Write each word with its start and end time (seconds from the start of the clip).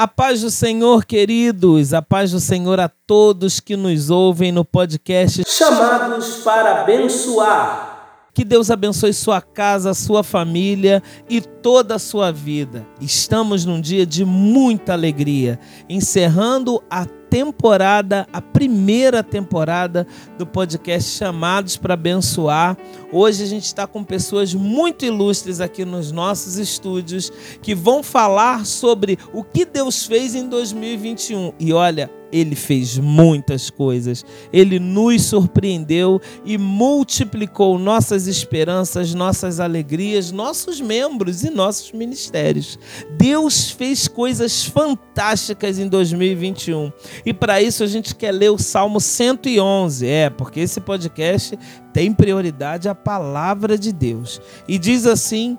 A 0.00 0.08
paz 0.08 0.40
do 0.40 0.50
Senhor, 0.50 1.04
queridos, 1.04 1.92
a 1.92 2.00
paz 2.00 2.30
do 2.30 2.40
Senhor 2.40 2.80
a 2.80 2.88
todos 2.88 3.60
que 3.60 3.76
nos 3.76 4.08
ouvem 4.08 4.50
no 4.50 4.64
podcast 4.64 5.42
Chamados 5.46 6.36
para 6.36 6.80
abençoar. 6.80 8.30
Que 8.32 8.42
Deus 8.42 8.70
abençoe 8.70 9.12
sua 9.12 9.42
casa, 9.42 9.92
sua 9.92 10.22
família 10.22 11.02
e 11.28 11.42
toda 11.42 11.96
a 11.96 11.98
sua 11.98 12.32
vida. 12.32 12.86
Estamos 12.98 13.66
num 13.66 13.78
dia 13.78 14.06
de 14.06 14.24
muita 14.24 14.94
alegria, 14.94 15.60
encerrando 15.86 16.82
a 16.88 17.04
temporada, 17.30 18.26
a 18.32 18.42
primeira 18.42 19.22
temporada 19.22 20.06
do 20.36 20.44
podcast 20.44 21.16
Chamados 21.16 21.76
para 21.76 21.94
Abençoar. 21.94 22.76
Hoje 23.12 23.44
a 23.44 23.46
gente 23.46 23.64
está 23.64 23.86
com 23.86 24.02
pessoas 24.02 24.52
muito 24.52 25.04
ilustres 25.04 25.60
aqui 25.60 25.84
nos 25.84 26.10
nossos 26.10 26.56
estúdios 26.56 27.30
que 27.62 27.74
vão 27.74 28.02
falar 28.02 28.66
sobre 28.66 29.16
o 29.32 29.44
que 29.44 29.64
Deus 29.64 30.04
fez 30.04 30.34
em 30.34 30.48
2021. 30.48 31.52
E 31.58 31.72
olha, 31.72 32.10
ele 32.32 32.54
fez 32.54 32.98
muitas 32.98 33.70
coisas. 33.70 34.24
Ele 34.52 34.78
nos 34.78 35.22
surpreendeu 35.22 36.20
e 36.44 36.56
multiplicou 36.56 37.78
nossas 37.78 38.26
esperanças, 38.26 39.14
nossas 39.14 39.60
alegrias, 39.60 40.30
nossos 40.30 40.80
membros 40.80 41.42
e 41.42 41.50
nossos 41.50 41.92
ministérios. 41.92 42.78
Deus 43.18 43.70
fez 43.70 44.06
coisas 44.08 44.64
fantásticas 44.64 45.78
em 45.78 45.88
2021. 45.88 46.92
E 47.24 47.32
para 47.32 47.60
isso 47.60 47.82
a 47.82 47.86
gente 47.86 48.14
quer 48.14 48.32
ler 48.32 48.50
o 48.50 48.58
Salmo 48.58 49.00
111. 49.00 50.06
É, 50.06 50.30
porque 50.30 50.60
esse 50.60 50.80
podcast 50.80 51.58
tem 51.92 52.12
prioridade 52.12 52.88
a 52.88 52.94
palavra 52.94 53.76
de 53.76 53.92
Deus. 53.92 54.40
E 54.68 54.78
diz 54.78 55.06
assim: 55.06 55.58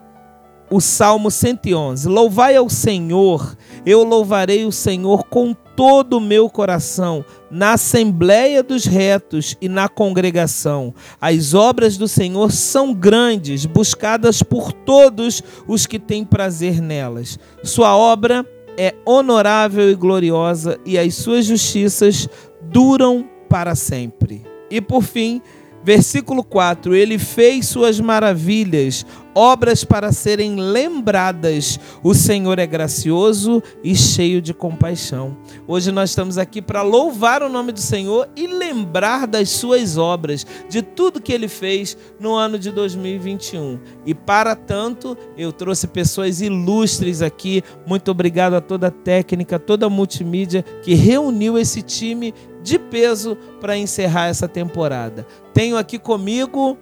o 0.71 0.79
Salmo 0.79 1.29
111: 1.29 2.07
Louvai 2.07 2.55
ao 2.55 2.69
Senhor, 2.69 3.57
eu 3.85 4.03
louvarei 4.03 4.65
o 4.65 4.71
Senhor 4.71 5.25
com 5.25 5.53
todo 5.81 6.17
o 6.17 6.21
meu 6.21 6.47
coração, 6.47 7.25
na 7.49 7.73
assembleia 7.73 8.61
dos 8.61 8.85
retos 8.85 9.57
e 9.59 9.67
na 9.67 9.89
congregação. 9.89 10.93
As 11.19 11.55
obras 11.55 11.97
do 11.97 12.07
Senhor 12.07 12.51
são 12.51 12.93
grandes, 12.93 13.65
buscadas 13.65 14.43
por 14.43 14.71
todos 14.71 15.41
os 15.67 15.87
que 15.87 15.97
têm 15.97 16.23
prazer 16.23 16.79
nelas. 16.79 17.39
Sua 17.63 17.97
obra 17.97 18.45
é 18.77 18.93
honorável 19.03 19.89
e 19.89 19.95
gloriosa, 19.95 20.79
e 20.85 20.99
as 20.99 21.15
suas 21.15 21.45
justiças 21.45 22.29
duram 22.61 23.27
para 23.49 23.73
sempre. 23.73 24.45
E 24.69 24.79
por 24.79 25.01
fim, 25.01 25.41
Versículo 25.83 26.43
4: 26.43 26.95
Ele 26.95 27.17
fez 27.17 27.67
suas 27.67 27.99
maravilhas, 27.99 29.05
obras 29.33 29.83
para 29.83 30.11
serem 30.11 30.55
lembradas. 30.59 31.79
O 32.03 32.13
Senhor 32.13 32.59
é 32.59 32.65
gracioso 32.65 33.61
e 33.83 33.95
cheio 33.95 34.41
de 34.41 34.53
compaixão. 34.53 35.37
Hoje 35.67 35.91
nós 35.91 36.11
estamos 36.11 36.37
aqui 36.37 36.61
para 36.61 36.81
louvar 36.81 37.43
o 37.43 37.49
nome 37.49 37.71
do 37.71 37.79
Senhor 37.79 38.29
e 38.35 38.47
lembrar 38.47 39.27
das 39.27 39.49
suas 39.49 39.97
obras, 39.97 40.45
de 40.69 40.81
tudo 40.81 41.21
que 41.21 41.31
ele 41.33 41.47
fez 41.47 41.97
no 42.19 42.35
ano 42.35 42.57
de 42.57 42.71
2021. 42.71 43.79
E 44.05 44.13
para 44.13 44.55
tanto, 44.55 45.17
eu 45.37 45.51
trouxe 45.51 45.87
pessoas 45.87 46.41
ilustres 46.41 47.21
aqui. 47.21 47.63
Muito 47.85 48.11
obrigado 48.11 48.55
a 48.55 48.61
toda 48.61 48.87
a 48.87 48.91
técnica, 48.91 49.59
toda 49.59 49.85
a 49.85 49.89
multimídia 49.89 50.63
que 50.83 50.93
reuniu 50.93 51.57
esse 51.57 51.81
time 51.81 52.33
de 52.63 52.77
peso 52.77 53.37
para 53.59 53.77
encerrar 53.77 54.27
essa 54.27 54.47
temporada. 54.47 55.25
Tenho 55.53 55.77
aqui 55.77 55.97
comigo. 55.97 56.77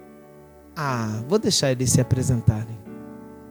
Ah, 0.82 1.22
vou 1.28 1.38
deixar 1.38 1.70
eles 1.72 1.92
se 1.92 2.00
apresentarem. 2.00 2.78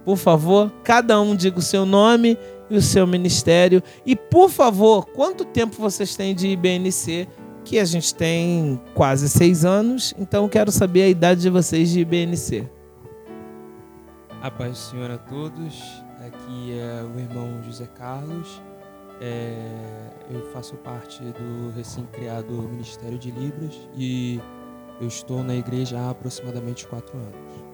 Por 0.04 0.18
favor, 0.18 0.72
cada 0.84 1.22
um 1.22 1.36
diga 1.36 1.60
o 1.60 1.62
seu 1.62 1.86
nome 1.86 2.36
e 2.72 2.76
o 2.76 2.82
seu 2.82 3.06
ministério. 3.06 3.84
E, 4.04 4.16
por 4.16 4.50
favor, 4.50 5.06
quanto 5.06 5.45
tempo 5.45 5.76
vocês 5.80 6.16
têm 6.16 6.34
de 6.34 6.48
IBNC? 6.48 7.28
Que 7.64 7.78
a 7.78 7.86
gente 7.86 8.16
tem 8.16 8.82
quase 8.95 9.30
seis 9.30 9.64
anos, 9.64 10.12
então 10.18 10.50
quero 10.50 10.72
saber 10.72 11.04
a 11.04 11.08
idade 11.08 11.42
de 11.42 11.52
vocês 11.52 11.92
de 11.92 12.00
IBNC. 12.00 12.68
A 14.42 14.50
paz 14.50 14.72
do 14.72 14.78
Senhor 14.78 15.12
a 15.12 15.20
todos. 15.20 16.04
Aqui 16.26 16.80
é 16.80 17.04
o 17.04 17.20
irmão 17.20 17.62
José 17.62 17.86
Carlos. 17.95 18.60
É, 19.22 19.54
eu 20.32 20.52
faço 20.52 20.76
parte 20.78 21.22
do 21.22 21.72
recém-criado 21.76 22.54
Ministério 22.54 23.20
de 23.20 23.30
Libras 23.30 23.76
e 23.95 24.39
eu 24.99 25.08
estou 25.08 25.43
na 25.43 25.55
igreja 25.55 25.99
há 25.99 26.10
aproximadamente 26.10 26.87
quatro 26.87 27.17
anos. 27.17 27.70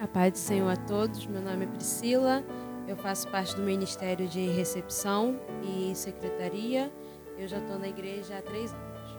A 0.00 0.06
paz 0.06 0.32
do 0.32 0.38
Senhor 0.38 0.68
a 0.68 0.76
todos, 0.76 1.26
meu 1.26 1.40
nome 1.40 1.64
é 1.64 1.68
Priscila, 1.68 2.44
eu 2.86 2.96
faço 2.96 3.28
parte 3.28 3.54
do 3.56 3.62
Ministério 3.62 4.28
de 4.28 4.46
Recepção 4.48 5.36
e 5.62 5.94
Secretaria. 5.94 6.92
Eu 7.38 7.48
já 7.48 7.58
estou 7.58 7.78
na 7.78 7.88
igreja 7.88 8.38
há 8.38 8.42
três 8.42 8.72
anos. 8.72 9.18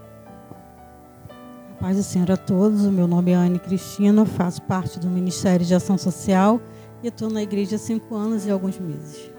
A 1.72 1.74
paz 1.80 1.98
do 1.98 2.04
Senhor 2.04 2.30
a 2.30 2.38
todos, 2.38 2.86
o 2.86 2.92
meu 2.92 3.08
nome 3.08 3.32
é 3.32 3.36
Anne 3.36 3.58
Cristina, 3.58 4.26
faço 4.26 4.62
parte 4.62 5.00
do 5.00 5.08
Ministério 5.08 5.66
de 5.66 5.74
Ação 5.74 5.98
Social 5.98 6.62
e 7.02 7.08
estou 7.08 7.30
na 7.30 7.42
igreja 7.42 7.78
há 7.78 7.80
cinco 7.80 8.16
anos 8.16 8.46
e 8.46 8.52
alguns 8.52 8.78
meses. 8.78 9.32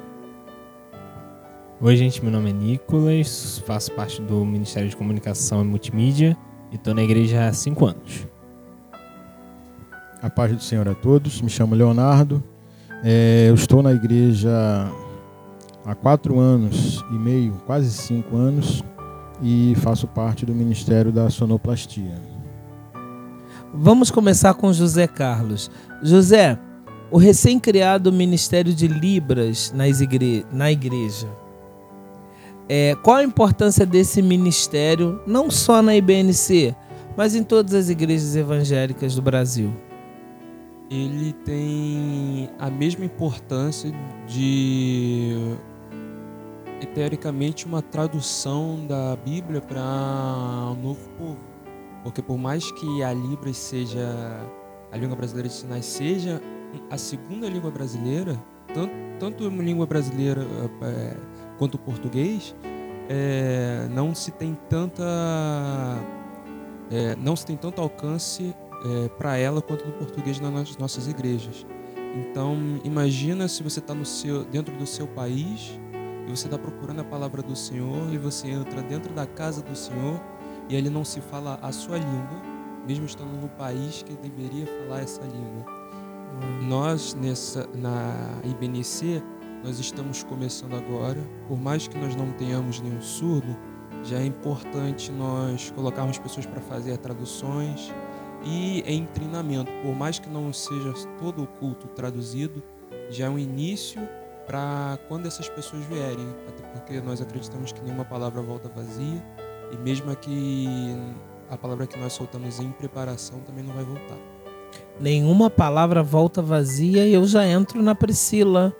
Oi, 1.81 1.97
gente, 1.97 2.23
meu 2.23 2.33
nome 2.33 2.51
é 2.51 2.53
Nicolas, 2.53 3.59
faço 3.67 3.93
parte 3.93 4.21
do 4.21 4.45
Ministério 4.45 4.89
de 4.89 4.97
Comunicação 4.97 5.61
e 5.61 5.65
Multimídia 5.65 6.37
e 6.77 6.79
estou 6.79 6.95
na 6.95 7.03
igreja 7.03 7.49
há 7.49 7.53
cinco 7.53 7.87
anos. 7.87 8.29
A 10.23 10.29
paz 10.29 10.53
do 10.55 10.63
Senhor 10.63 10.87
a 10.89 10.95
todos, 10.95 11.41
me 11.41 11.49
chamo 11.49 11.75
Leonardo, 11.75 12.43
é, 13.03 13.47
eu 13.49 13.55
estou 13.55 13.83
na 13.83 13.93
igreja 13.93 14.51
há 15.85 15.95
quatro 15.95 16.39
anos 16.39 17.05
e 17.11 17.15
meio, 17.15 17.55
quase 17.67 17.91
cinco 17.91 18.37
anos, 18.37 18.85
e 19.43 19.75
faço 19.77 20.07
parte 20.07 20.45
do 20.45 20.55
Ministério 20.55 21.11
da 21.11 21.31
Sonoplastia. 21.31 22.15
Vamos 23.73 24.11
começar 24.11 24.55
com 24.55 24.73
José 24.73 25.07
Carlos. 25.07 25.71
José, 26.03 26.59
o 27.11 27.19
recém-criado 27.19 28.13
Ministério 28.13 28.75
de 28.75 28.89
Libras 28.89 29.73
na 29.75 29.89
igreja 30.71 31.29
é, 32.69 32.97
qual 33.03 33.17
a 33.17 33.23
importância 33.23 33.87
desse 33.87 34.21
ministério, 34.21 35.21
não 35.27 35.51
só 35.51 35.81
na 35.81 35.95
IBNC, 35.95 36.75
mas 37.17 37.35
em 37.35 37.43
todas 37.43 37.75
as 37.75 37.89
igrejas 37.89 38.35
evangélicas 38.35 39.15
do 39.15 39.23
Brasil? 39.23 39.73
Ele 40.91 41.33
tem 41.45 42.51
a 42.59 42.71
mesma 42.71 43.05
importância 43.05 43.93
de, 44.27 45.57
teoricamente, 46.95 47.67
uma 47.67 47.83
tradução 47.83 48.85
da 48.87 49.17
Bíblia 49.17 49.61
para 49.61 49.81
um 49.81 50.83
novo 50.83 51.09
povo. 51.19 51.39
Porque 52.03 52.23
por 52.23 52.39
mais 52.39 52.71
que 52.73 53.03
a 53.03 53.13
Libras 53.13 53.57
seja, 53.57 54.07
a 54.93 54.97
língua 54.97 55.17
brasileira 55.17 55.49
de 55.49 55.55
sinais 55.55 55.85
seja 55.87 56.41
a 56.91 56.99
segunda 56.99 57.49
língua 57.49 57.71
brasileira, 57.71 58.41
tanto, 58.73 58.93
tanto 59.19 59.49
língua 59.49 59.87
brasileira 59.87 60.47
é, 60.83 61.17
quanto 61.59 61.75
o 61.75 61.79
português, 61.79 62.55
é, 63.09 63.87
não 63.91 64.15
se 64.15 64.31
tem 64.31 64.57
tanta 64.69 65.05
é, 66.91 67.17
não 67.17 67.35
se 67.35 67.47
tem 67.47 67.57
tanto 67.57 67.81
alcance 67.81 68.55
é, 68.85 69.09
para 69.09 69.37
ela 69.37 69.61
quanto 69.61 69.85
no 69.87 69.93
português 69.93 70.41
nas 70.41 70.77
nossas 70.77 71.09
igrejas. 71.09 71.67
Então 72.15 72.57
imagina 72.85 73.49
se 73.49 73.63
você 73.63 73.81
está 73.81 73.95
dentro 74.51 74.75
do 74.77 74.87
seu 74.87 75.07
país 75.07 75.79
e 76.27 76.31
você 76.31 76.47
está 76.47 76.59
procurando 76.59 77.01
a 77.01 77.05
palavra 77.05 77.43
do 77.43 77.55
Senhor 77.55 78.13
e 78.13 78.19
você 78.19 78.49
entra 78.49 78.83
dentro 78.83 79.13
da 79.13 79.27
casa 79.27 79.63
do 79.63 79.77
Senhor 79.77 80.21
e 80.69 80.77
ali 80.77 80.91
não 80.91 81.05
se 81.05 81.21
fala 81.21 81.59
a 81.63 81.71
sua 81.71 81.99
língua, 81.99 82.43
mesmo 82.87 83.05
estando 83.05 83.41
no 83.41 83.49
país 83.49 84.03
que 84.03 84.15
deveria 84.15 84.67
falar 84.67 85.03
essa 85.03 85.23
língua. 85.23 85.65
Hum. 85.67 86.69
Nós 86.69 87.15
nessa 87.15 87.69
na 87.75 88.41
IBNC 88.45 89.23
nós 89.65 89.79
estamos 89.79 90.23
começando 90.23 90.75
agora. 90.75 91.21
Por 91.49 91.59
mais 91.59 91.89
que 91.89 91.99
nós 91.99 92.15
não 92.15 92.33
tenhamos 92.33 92.81
nenhum 92.81 93.01
surdo, 93.01 93.57
já 94.05 94.19
é 94.19 94.25
importante 94.25 95.11
nós 95.11 95.71
colocarmos 95.71 96.19
pessoas 96.19 96.47
para 96.47 96.61
fazer 96.61 96.97
traduções 96.99 97.93
e 98.45 98.81
em 98.87 99.05
treinamento. 99.07 99.71
Por 99.83 99.95
mais 99.95 100.19
que 100.19 100.29
não 100.29 100.53
seja 100.53 100.93
todo 101.19 101.43
o 101.43 101.47
culto 101.47 101.89
traduzido, 101.89 102.63
já 103.11 103.27
é 103.27 103.29
um 103.29 103.39
início 103.39 104.01
para 104.47 104.99
quando 105.09 105.27
essas 105.27 105.49
pessoas 105.49 105.85
vierem. 105.85 106.29
Até 106.49 106.63
porque 106.69 107.01
nós 107.01 107.21
acreditamos 107.21 107.73
que 107.73 107.83
nenhuma 107.83 108.05
palavra 108.05 108.41
volta 108.41 108.69
vazia 108.69 109.23
e 109.73 109.77
mesmo 109.77 110.15
que 110.17 110.69
a 111.51 111.57
palavra 111.57 111.87
que 111.87 111.99
nós 111.99 112.13
soltamos 112.13 112.61
em 112.61 112.71
preparação 112.71 113.41
também 113.41 113.65
não 113.65 113.75
vai 113.75 113.85
voltar. 113.85 114.19
Nenhuma 115.01 115.51
palavra 115.51 116.03
volta 116.03 116.41
vazia 116.41 117.07
e 117.07 117.13
eu 117.13 117.27
já 117.27 117.47
entro 117.47 117.83
na 117.83 117.95
Priscila 117.95 118.75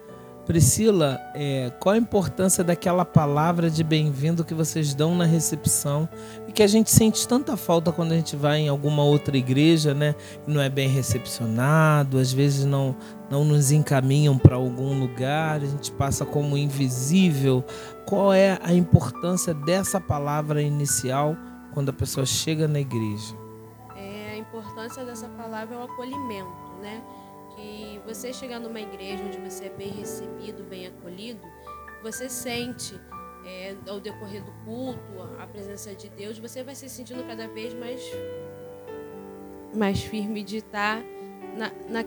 Priscila, 0.47 1.21
é, 1.35 1.73
qual 1.81 1.97
a 1.97 1.99
importância 1.99 2.63
daquela 2.63 3.05
palavra 3.05 3.69
de 3.69 3.83
bem-vindo 3.83 4.45
que 4.45 4.55
vocês 4.55 4.95
dão 4.95 5.13
na 5.13 5.25
recepção 5.25 6.09
e 6.47 6.53
que 6.53 6.63
a 6.63 6.69
gente 6.69 6.89
sente 6.89 7.27
tanta 7.27 7.57
falta 7.57 7.91
quando 7.91 8.13
a 8.13 8.15
gente 8.15 8.37
vai 8.37 8.61
em 8.61 8.69
alguma 8.69 9.03
outra 9.03 9.37
igreja, 9.37 9.93
né? 9.93 10.15
Não 10.47 10.61
é 10.61 10.69
bem 10.69 10.89
recepcionado, 10.89 12.17
às 12.19 12.33
vezes 12.33 12.65
não 12.65 12.95
não 13.29 13.45
nos 13.45 13.73
encaminham 13.73 14.39
para 14.39 14.55
algum 14.55 15.01
lugar, 15.01 15.57
a 15.57 15.67
gente 15.67 15.91
passa 15.91 16.25
como 16.25 16.57
invisível. 16.57 17.65
Qual 18.07 18.33
é 18.33 18.57
a 18.63 18.73
importância 18.73 19.53
dessa 19.53 20.01
palavra 20.01 20.63
inicial 20.63 21.37
quando 21.75 21.89
a 21.89 21.93
pessoa 21.93 22.25
chega 22.25 22.69
na 22.69 22.79
igreja? 22.79 23.35
É, 23.97 24.35
a 24.35 24.37
importância 24.37 25.05
dessa 25.05 25.29
palavra 25.31 25.75
é 25.75 25.79
o 25.79 25.83
acolhimento, 25.83 26.53
né? 26.81 27.03
Que 27.57 28.01
você 28.07 28.33
chegar 28.33 28.61
numa 28.61 28.81
igreja 28.81 29.25
onde 29.25 29.39
você 29.39 29.65
é 29.65 29.71
bem 29.71 29.89
recebido, 29.89 30.63
bem 30.63 30.87
acolhido, 30.87 31.41
você 32.03 32.29
sente 32.29 32.95
é, 33.45 33.75
ao 33.89 33.99
decorrer 33.99 34.45
do 34.45 34.53
culto, 34.65 35.01
a 35.39 35.47
presença 35.47 35.95
de 35.95 36.09
Deus, 36.09 36.39
você 36.39 36.63
vai 36.63 36.75
se 36.75 36.89
sentindo 36.89 37.27
cada 37.27 37.49
vez 37.49 37.73
mais, 37.75 38.01
mais 39.75 40.01
firme 40.03 40.43
de 40.43 40.59
estar 40.59 41.03
na, 41.57 41.71
na, 41.89 42.05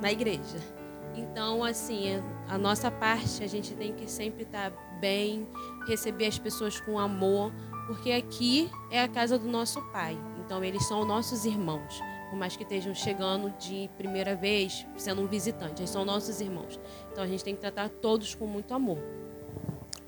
na 0.00 0.12
igreja. 0.12 0.76
Então, 1.16 1.64
assim, 1.64 2.22
a 2.48 2.58
nossa 2.58 2.90
parte, 2.90 3.42
a 3.42 3.46
gente 3.46 3.74
tem 3.74 3.94
que 3.94 4.10
sempre 4.10 4.42
estar 4.42 4.70
bem, 5.00 5.48
receber 5.86 6.26
as 6.26 6.38
pessoas 6.38 6.78
com 6.80 6.98
amor, 6.98 7.50
porque 7.86 8.12
aqui 8.12 8.70
é 8.90 9.00
a 9.00 9.08
casa 9.08 9.38
do 9.38 9.48
nosso 9.48 9.80
Pai. 9.90 10.16
Então, 10.44 10.62
eles 10.62 10.86
são 10.86 11.04
nossos 11.06 11.46
irmãos. 11.46 12.00
Por 12.30 12.38
mais 12.38 12.56
que 12.56 12.62
estejam 12.62 12.94
chegando 12.94 13.52
de 13.58 13.88
primeira 13.96 14.34
vez, 14.34 14.86
sendo 14.96 15.22
um 15.22 15.26
visitante, 15.26 15.80
eles 15.80 15.90
são 15.90 16.04
nossos 16.04 16.40
irmãos. 16.40 16.80
Então, 17.12 17.22
a 17.22 17.26
gente 17.26 17.44
tem 17.44 17.54
que 17.54 17.60
tratar 17.60 17.88
todos 17.88 18.34
com 18.34 18.46
muito 18.46 18.74
amor. 18.74 18.98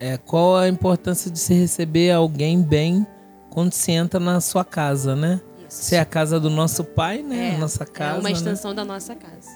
É, 0.00 0.16
qual 0.16 0.56
a 0.56 0.68
importância 0.68 1.30
de 1.30 1.38
se 1.38 1.54
receber 1.54 2.10
alguém 2.10 2.62
bem 2.62 3.06
quando 3.50 3.72
se 3.72 3.92
entra 3.92 4.20
na 4.20 4.40
sua 4.40 4.64
casa, 4.64 5.16
né? 5.16 5.40
Isso. 5.68 5.82
Se 5.84 5.96
é 5.96 6.00
a 6.00 6.04
casa 6.04 6.38
do 6.38 6.48
nosso 6.48 6.84
pai, 6.84 7.22
né? 7.22 7.50
É, 7.50 7.54
a 7.56 7.58
nossa 7.58 7.84
casa. 7.84 8.16
é 8.16 8.20
uma 8.20 8.28
né? 8.28 8.32
extensão 8.32 8.74
da 8.74 8.84
nossa 8.84 9.14
casa. 9.14 9.50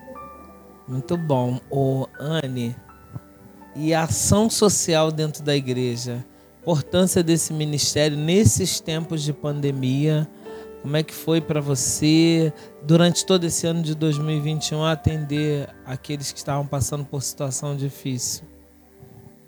Muito 0.87 1.17
bom. 1.17 1.61
Ô, 1.71 2.07
Anne, 2.19 2.75
e 3.75 3.95
a 3.95 4.03
ação 4.03 4.51
social 4.51 5.11
dentro 5.11 5.43
da 5.43 5.55
igreja? 5.55 6.25
Importância 6.61 7.23
desse 7.23 7.53
ministério 7.53 8.17
nesses 8.17 8.81
tempos 8.81 9.23
de 9.23 9.33
pandemia? 9.33 10.29
Como 10.83 10.97
é 10.97 11.03
que 11.05 11.15
foi 11.15 11.41
para 11.41 11.61
você, 11.61 12.53
durante 12.83 13.25
todo 13.25 13.45
esse 13.45 13.65
ano 13.69 13.83
de 13.83 13.95
2021, 13.95 14.85
atender 14.85 15.69
aqueles 15.87 16.33
que 16.33 16.39
estavam 16.39 16.67
passando 16.67 17.05
por 17.05 17.23
situação 17.23 17.77
difícil? 17.77 18.43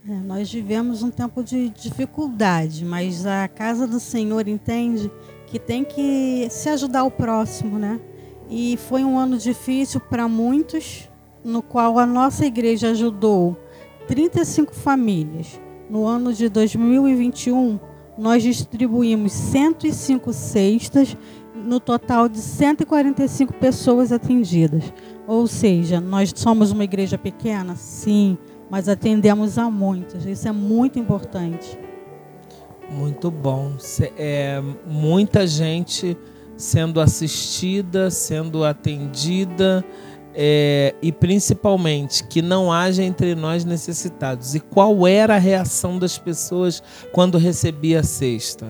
É, 0.09 0.13
nós 0.13 0.53
vivemos 0.53 1.03
um 1.03 1.11
tempo 1.11 1.43
de 1.43 1.71
dificuldade, 1.71 2.85
mas 2.85 3.27
a 3.27 3.49
casa 3.49 3.85
do 3.85 3.99
Senhor 3.99 4.47
entende 4.47 5.11
que 5.49 5.59
tem 5.59 5.83
que 5.83 6.47
se 6.51 6.69
ajudar 6.69 7.03
o 7.03 7.11
próximo, 7.11 7.81
né? 7.81 8.01
E 8.49 8.77
foi 8.77 9.03
um 9.03 9.19
ano 9.19 9.37
difícil 9.37 9.99
para 9.99 10.29
muitos, 10.29 11.11
no 11.43 11.63
qual 11.63 11.99
a 11.99 12.07
nossa 12.07 12.47
igreja 12.47 12.91
ajudou 12.91 13.57
35 14.07 14.73
famílias. 14.73 15.61
No 15.91 16.07
ano 16.07 16.33
de 16.33 16.49
2021, 16.49 17.81
nós 18.17 18.43
distribuímos 18.43 19.33
105 19.33 20.33
cestas, 20.33 21.17
no 21.55 21.81
total 21.81 22.29
de 22.29 22.39
145 22.39 23.55
pessoas 23.55 24.13
atendidas. 24.13 24.93
Ou 25.27 25.47
seja, 25.47 26.01
nós 26.01 26.33
somos 26.35 26.71
uma 26.71 26.85
igreja 26.85 27.17
pequena? 27.17 27.75
Sim, 27.77 28.37
mas 28.71 28.89
atendemos 28.89 29.57
a 29.57 29.71
muitas. 29.71 30.27
Isso 30.27 30.47
é 30.47 30.53
muito 30.53 30.99
importante. 30.99 31.79
Muito 32.91 33.31
bom. 33.31 33.73
É, 34.17 34.63
muita 34.87 35.47
gente 35.47 36.17
sendo 36.57 37.01
assistida, 37.01 38.11
sendo 38.11 38.65
atendida 38.65 39.85
é, 40.35 40.95
e 41.01 41.13
principalmente 41.13 42.25
que 42.25 42.43
não 42.43 42.73
haja 42.73 43.03
entre 43.03 43.35
nós 43.35 43.65
necessitados. 43.65 44.55
E 44.55 44.61
qual 44.61 45.07
era 45.07 45.37
a 45.37 45.39
reação 45.39 45.99
das 45.99 46.19
pessoas 46.19 46.83
quando 47.13 47.39
recebia 47.39 48.01
a 48.01 48.03
cesta? 48.03 48.67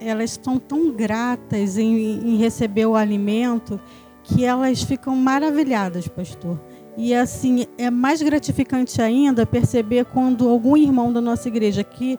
Elas 0.00 0.32
estão 0.32 0.58
tão 0.58 0.90
gratas 0.90 1.78
em, 1.78 1.96
em 1.96 2.36
receber 2.36 2.86
o 2.86 2.96
alimento 2.96 3.80
que 4.22 4.44
elas 4.44 4.82
ficam 4.82 5.14
maravilhadas, 5.14 6.08
pastor. 6.08 6.58
E 6.96 7.14
assim, 7.14 7.66
é 7.76 7.90
mais 7.90 8.22
gratificante 8.22 9.02
ainda 9.02 9.44
perceber 9.44 10.04
quando 10.06 10.48
algum 10.48 10.76
irmão 10.76 11.12
da 11.12 11.20
nossa 11.20 11.48
igreja 11.48 11.82
que 11.82 12.18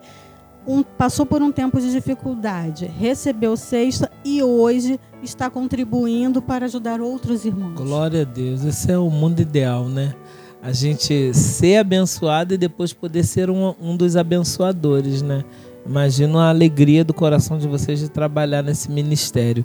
um- 0.67 0.83
passou 0.83 1.25
por 1.25 1.41
um 1.41 1.51
tempo 1.51 1.79
de 1.79 1.91
dificuldade, 1.91 2.85
recebeu 2.85 3.55
cesta 3.55 4.11
e 4.23 4.41
hoje 4.41 4.99
está 5.23 5.49
contribuindo 5.49 6.41
para 6.41 6.65
ajudar 6.65 7.01
outros 7.01 7.45
irmãos. 7.45 7.75
Glória 7.75 8.21
a 8.21 8.25
Deus. 8.25 8.63
Esse 8.63 8.91
é 8.91 8.97
o 8.97 9.09
mundo 9.09 9.39
ideal, 9.41 9.87
né? 9.87 10.13
A 10.61 10.71
gente 10.71 11.33
ser 11.33 11.77
abençoado 11.77 12.53
e 12.53 12.57
depois 12.57 12.91
poder 12.91 13.23
ser 13.23 13.49
um, 13.49 13.73
um 13.79 13.95
dos 13.95 14.15
abençoadores, 14.15 15.21
né? 15.21 15.43
Imagino 15.85 16.39
a 16.39 16.49
alegria 16.49 17.03
do 17.03 17.13
coração 17.13 17.59
de 17.59 17.67
vocês 17.67 17.99
de 17.99 18.09
trabalhar 18.09 18.63
nesse 18.63 18.89
ministério. 18.89 19.63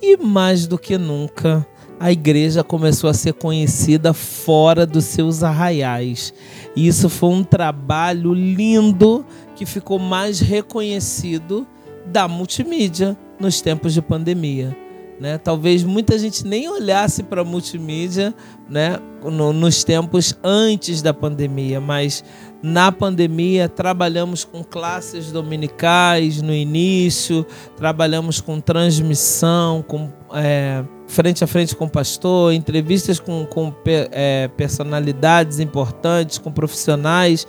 E 0.00 0.16
mais 0.16 0.66
do 0.66 0.78
que 0.78 0.96
nunca, 0.96 1.66
a 2.00 2.10
igreja 2.10 2.64
começou 2.64 3.10
a 3.10 3.14
ser 3.14 3.34
conhecida 3.34 4.14
fora 4.14 4.86
dos 4.86 5.04
seus 5.04 5.42
arraiais. 5.42 6.32
E 6.74 6.86
isso 6.88 7.10
foi 7.10 7.28
um 7.28 7.44
trabalho 7.44 8.32
lindo 8.32 9.24
que 9.54 9.66
ficou 9.66 9.98
mais 9.98 10.40
reconhecido 10.40 11.66
da 12.06 12.26
multimídia 12.26 13.14
nos 13.38 13.60
tempos 13.60 13.92
de 13.92 14.00
pandemia. 14.00 14.74
Né? 15.20 15.36
Talvez 15.36 15.84
muita 15.84 16.18
gente 16.18 16.46
nem 16.46 16.66
olhasse 16.70 17.22
para 17.22 17.42
a 17.42 17.44
multimídia 17.44 18.34
né? 18.66 18.98
no- 19.22 19.52
nos 19.52 19.84
tempos 19.84 20.34
antes 20.42 21.02
da 21.02 21.12
pandemia, 21.12 21.78
mas 21.78 22.24
na 22.62 22.92
pandemia 22.92 23.68
trabalhamos 23.68 24.44
com 24.44 24.62
classes 24.62 25.32
dominicais 25.32 26.42
no 26.42 26.52
início, 26.52 27.46
trabalhamos 27.76 28.40
com 28.40 28.60
transmissão, 28.60 29.82
com 29.82 30.10
é, 30.34 30.84
frente 31.06 31.42
a 31.42 31.46
frente 31.46 31.74
com 31.74 31.86
o 31.86 31.90
pastor, 31.90 32.52
entrevistas 32.52 33.18
com, 33.18 33.46
com 33.46 33.72
é, 33.86 34.48
personalidades 34.56 35.58
importantes, 35.58 36.38
com 36.38 36.52
profissionais. 36.52 37.46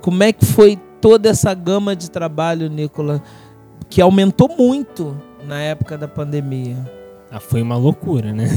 Como 0.00 0.22
é 0.22 0.32
que 0.32 0.44
foi 0.44 0.78
toda 1.00 1.28
essa 1.28 1.52
gama 1.52 1.94
de 1.94 2.10
trabalho, 2.10 2.68
Nicola, 2.70 3.22
que 3.90 4.00
aumentou 4.00 4.48
muito 4.48 5.16
na 5.46 5.60
época 5.60 5.98
da 5.98 6.08
pandemia? 6.08 6.76
Ah, 7.30 7.40
foi 7.40 7.60
uma 7.60 7.76
loucura, 7.76 8.32
né? 8.32 8.48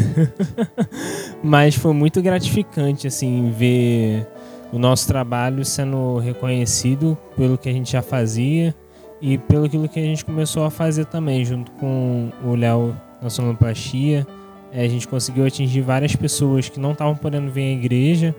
Mas 1.43 1.75
foi 1.75 1.93
muito 1.93 2.22
gratificante, 2.22 3.08
assim, 3.08 3.51
ver 3.51 4.27
o 4.71 4.79
nosso 4.79 5.07
trabalho 5.07 5.63
sendo 5.63 6.17
reconhecido 6.17 7.17
pelo 7.36 7.57
que 7.57 7.69
a 7.69 7.71
gente 7.71 7.91
já 7.91 8.01
fazia 8.01 8.75
e 9.21 9.38
pelo 9.38 9.65
aquilo 9.65 9.88
que 9.88 10.00
a 10.00 10.03
gente 10.03 10.24
começou 10.24 10.63
a 10.63 10.69
fazer 10.69 11.05
também, 11.05 11.43
junto 11.43 11.71
com 11.74 12.29
o 12.43 12.55
Léo 12.55 12.95
na 13.21 13.29
sonoplastia. 13.29 14.27
Eh, 14.71 14.86
A 14.86 14.88
gente 14.88 15.07
conseguiu 15.07 15.45
atingir 15.45 15.81
várias 15.81 16.15
pessoas 16.15 16.69
que 16.69 16.79
não 16.79 16.91
estavam 16.91 17.15
podendo 17.15 17.50
vir 17.50 17.63
à 17.63 17.71
igreja 17.71 18.36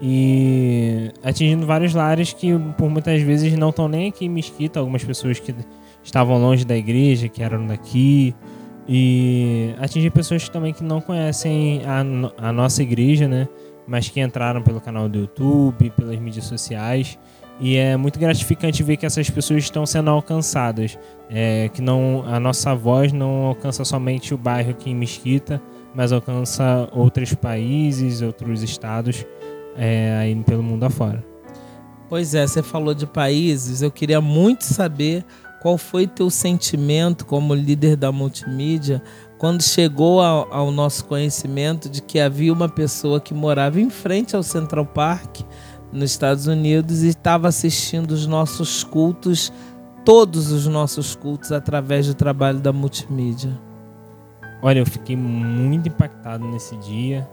e 0.00 1.10
atingindo 1.22 1.66
vários 1.66 1.94
lares 1.94 2.32
que 2.32 2.52
por 2.76 2.88
muitas 2.88 3.20
vezes 3.22 3.56
não 3.56 3.70
estão 3.70 3.88
nem 3.88 4.08
aqui 4.08 4.26
em 4.26 4.28
Mesquita, 4.28 4.78
algumas 4.80 5.02
pessoas 5.02 5.40
que 5.40 5.54
estavam 6.02 6.38
longe 6.38 6.64
da 6.64 6.76
igreja, 6.76 7.28
que 7.28 7.42
eram 7.42 7.66
daqui, 7.66 8.34
e 8.88 9.74
atingir 9.78 10.10
pessoas 10.10 10.48
também 10.48 10.72
que 10.72 10.82
não 10.82 11.00
conhecem 11.00 11.82
a, 11.84 12.48
a 12.48 12.52
nossa 12.52 12.82
igreja, 12.82 13.28
né? 13.28 13.48
Mas 13.88 14.08
que 14.08 14.20
entraram 14.20 14.62
pelo 14.62 14.80
canal 14.80 15.08
do 15.08 15.20
YouTube, 15.20 15.90
pelas 15.90 16.18
mídias 16.18 16.44
sociais. 16.44 17.18
E 17.58 17.76
é 17.76 17.96
muito 17.96 18.18
gratificante 18.20 18.82
ver 18.82 18.96
que 18.96 19.06
essas 19.06 19.28
pessoas 19.28 19.64
estão 19.64 19.84
sendo 19.86 20.10
alcançadas. 20.10 20.98
É, 21.30 21.68
que 21.72 21.82
não 21.82 22.22
a 22.26 22.38
nossa 22.38 22.74
voz 22.74 23.12
não 23.12 23.46
alcança 23.46 23.84
somente 23.84 24.32
o 24.34 24.38
bairro 24.38 24.70
aqui 24.70 24.90
em 24.90 24.94
Mesquita, 24.94 25.60
mas 25.94 26.12
alcança 26.12 26.88
outros 26.92 27.34
países, 27.34 28.22
outros 28.22 28.62
estados 28.62 29.26
é, 29.76 30.16
aí 30.20 30.34
pelo 30.44 30.62
mundo 30.62 30.84
afora. 30.84 31.24
Pois 32.08 32.34
é, 32.34 32.46
você 32.46 32.62
falou 32.62 32.94
de 32.94 33.06
países, 33.06 33.82
eu 33.82 33.90
queria 33.90 34.20
muito 34.20 34.64
saber 34.64 35.24
qual 35.60 35.76
foi 35.76 36.06
teu 36.06 36.30
sentimento 36.30 37.26
como 37.26 37.54
líder 37.54 37.96
da 37.96 38.10
multimídia 38.10 39.02
quando 39.38 39.62
chegou 39.62 40.20
ao, 40.20 40.52
ao 40.52 40.70
nosso 40.72 41.04
conhecimento 41.04 41.88
de 41.88 42.02
que 42.02 42.18
havia 42.18 42.52
uma 42.52 42.68
pessoa 42.68 43.20
que 43.20 43.32
morava 43.32 43.80
em 43.80 43.88
frente 43.88 44.34
ao 44.34 44.42
Central 44.42 44.84
Park, 44.84 45.40
nos 45.92 46.10
Estados 46.10 46.48
Unidos, 46.48 47.02
e 47.04 47.08
estava 47.08 47.48
assistindo 47.48 48.10
os 48.10 48.26
nossos 48.26 48.82
cultos, 48.82 49.52
todos 50.04 50.50
os 50.50 50.66
nossos 50.66 51.14
cultos, 51.14 51.52
através 51.52 52.06
do 52.08 52.14
trabalho 52.14 52.58
da 52.58 52.72
multimídia. 52.72 53.56
Olha, 54.60 54.80
eu 54.80 54.86
fiquei 54.86 55.16
muito 55.16 55.88
impactado 55.88 56.46
nesse 56.48 56.76
dia. 56.76 57.28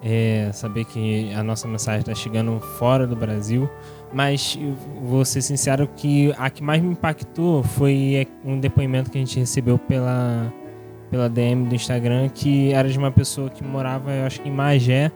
É, 0.00 0.50
saber 0.52 0.84
que 0.84 1.32
a 1.34 1.42
nossa 1.42 1.66
mensagem 1.66 2.00
está 2.00 2.14
chegando 2.14 2.60
fora 2.60 3.04
do 3.04 3.16
Brasil. 3.16 3.68
Mas 4.12 4.56
vou 5.02 5.24
ser 5.24 5.42
sincero 5.42 5.88
que 5.96 6.32
a 6.38 6.48
que 6.48 6.62
mais 6.62 6.80
me 6.80 6.92
impactou 6.92 7.64
foi 7.64 8.28
um 8.44 8.60
depoimento 8.60 9.10
que 9.10 9.18
a 9.18 9.20
gente 9.20 9.38
recebeu 9.40 9.76
pela, 9.76 10.52
pela 11.10 11.28
DM 11.28 11.66
do 11.66 11.74
Instagram, 11.74 12.28
que 12.28 12.72
era 12.72 12.88
de 12.88 12.98
uma 12.98 13.10
pessoa 13.10 13.48
que 13.48 13.64
morava, 13.64 14.12
eu 14.12 14.26
acho 14.26 14.40
que 14.40 14.48
em 14.48 14.52
Magé, 14.52 15.10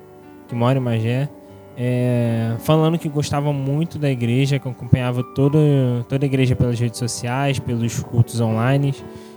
que 0.48 0.54
mora 0.54 0.78
em 0.78 0.82
Magé, 0.82 1.28
é, 1.76 2.54
falando 2.60 2.98
que 2.98 3.08
gostava 3.08 3.52
muito 3.52 3.98
da 3.98 4.10
igreja, 4.10 4.58
que 4.58 4.68
acompanhava 4.68 5.22
toda, 5.34 5.58
toda 6.08 6.24
a 6.24 6.26
igreja 6.26 6.54
pelas 6.54 6.78
redes 6.78 6.98
sociais, 6.98 7.58
pelos 7.58 8.00
cultos 8.00 8.40
online 8.40 8.94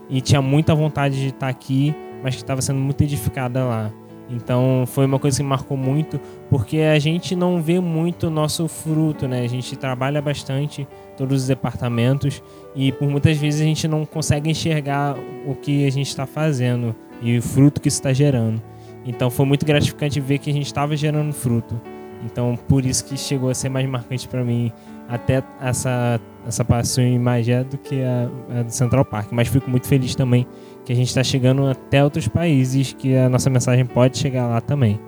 e 0.09 0.21
tinha 0.21 0.41
muita 0.41 0.75
vontade 0.75 1.19
de 1.19 1.27
estar 1.27 1.47
aqui, 1.47 1.95
mas 2.23 2.35
que 2.35 2.41
estava 2.41 2.61
sendo 2.61 2.79
muito 2.79 3.01
edificada 3.01 3.63
lá. 3.63 3.91
Então 4.29 4.85
foi 4.87 5.05
uma 5.05 5.19
coisa 5.19 5.37
que 5.37 5.43
marcou 5.43 5.77
muito, 5.77 6.19
porque 6.49 6.79
a 6.79 6.97
gente 6.97 7.35
não 7.35 7.61
vê 7.61 7.79
muito 7.79 8.27
o 8.27 8.29
nosso 8.29 8.67
fruto, 8.67 9.27
né? 9.27 9.41
A 9.41 9.47
gente 9.47 9.75
trabalha 9.75 10.21
bastante 10.21 10.87
todos 11.15 11.43
os 11.43 11.47
departamentos 11.47 12.41
e 12.75 12.91
por 12.91 13.07
muitas 13.07 13.37
vezes 13.37 13.61
a 13.61 13.63
gente 13.63 13.87
não 13.87 14.05
consegue 14.05 14.49
enxergar 14.49 15.15
o 15.45 15.53
que 15.53 15.85
a 15.85 15.91
gente 15.91 16.07
está 16.07 16.25
fazendo 16.25 16.95
e 17.21 17.37
o 17.37 17.41
fruto 17.41 17.79
que 17.79 17.87
está 17.87 18.11
gerando. 18.13 18.61
Então 19.05 19.29
foi 19.29 19.45
muito 19.45 19.65
gratificante 19.65 20.19
ver 20.19 20.39
que 20.39 20.49
a 20.49 20.53
gente 20.53 20.65
estava 20.65 20.95
gerando 20.97 21.31
fruto. 21.31 21.79
Então 22.25 22.57
por 22.67 22.83
isso 22.83 23.05
que 23.05 23.15
chegou 23.17 23.49
a 23.49 23.53
ser 23.53 23.69
mais 23.69 23.87
marcante 23.87 24.27
para 24.27 24.43
mim 24.43 24.71
até 25.07 25.43
essa 25.61 26.19
essa 26.47 26.63
passou 26.63 27.03
em 27.03 27.17
Magé 27.17 27.63
do 27.63 27.77
que 27.77 28.03
a, 28.03 28.59
a, 28.59 28.63
do 28.63 28.71
Central 28.71 29.05
Park. 29.05 29.31
Mas 29.31 29.47
fico 29.47 29.69
muito 29.69 29.87
feliz 29.87 30.15
também 30.15 30.47
que 30.85 30.93
a 30.93 30.95
gente 30.95 31.07
está 31.07 31.23
chegando 31.23 31.65
até 31.65 32.03
outros 32.03 32.27
países, 32.27 32.93
que 32.93 33.15
a 33.15 33.27
nossa 33.27 33.49
mensagem 33.49 33.85
pode 33.85 34.17
chegar 34.17 34.47
lá 34.47 34.61
também. 34.61 34.99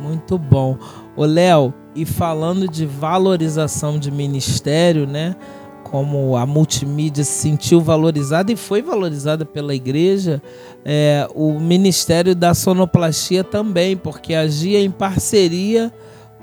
Muito 0.00 0.38
bom. 0.38 0.78
Ô 1.16 1.24
Léo, 1.24 1.74
e 1.94 2.04
falando 2.04 2.68
de 2.68 2.86
valorização 2.86 3.98
de 3.98 4.10
ministério, 4.10 5.06
né? 5.06 5.34
Como 5.82 6.36
a 6.36 6.46
multimídia 6.46 7.24
se 7.24 7.32
sentiu 7.32 7.80
valorizada 7.80 8.52
e 8.52 8.56
foi 8.56 8.80
valorizada 8.82 9.44
pela 9.44 9.74
igreja, 9.74 10.40
é, 10.84 11.26
o 11.34 11.58
Ministério 11.58 12.34
da 12.34 12.52
Sonoplastia 12.52 13.42
também, 13.42 13.96
porque 13.96 14.34
agia 14.34 14.80
em 14.80 14.90
parceria 14.90 15.92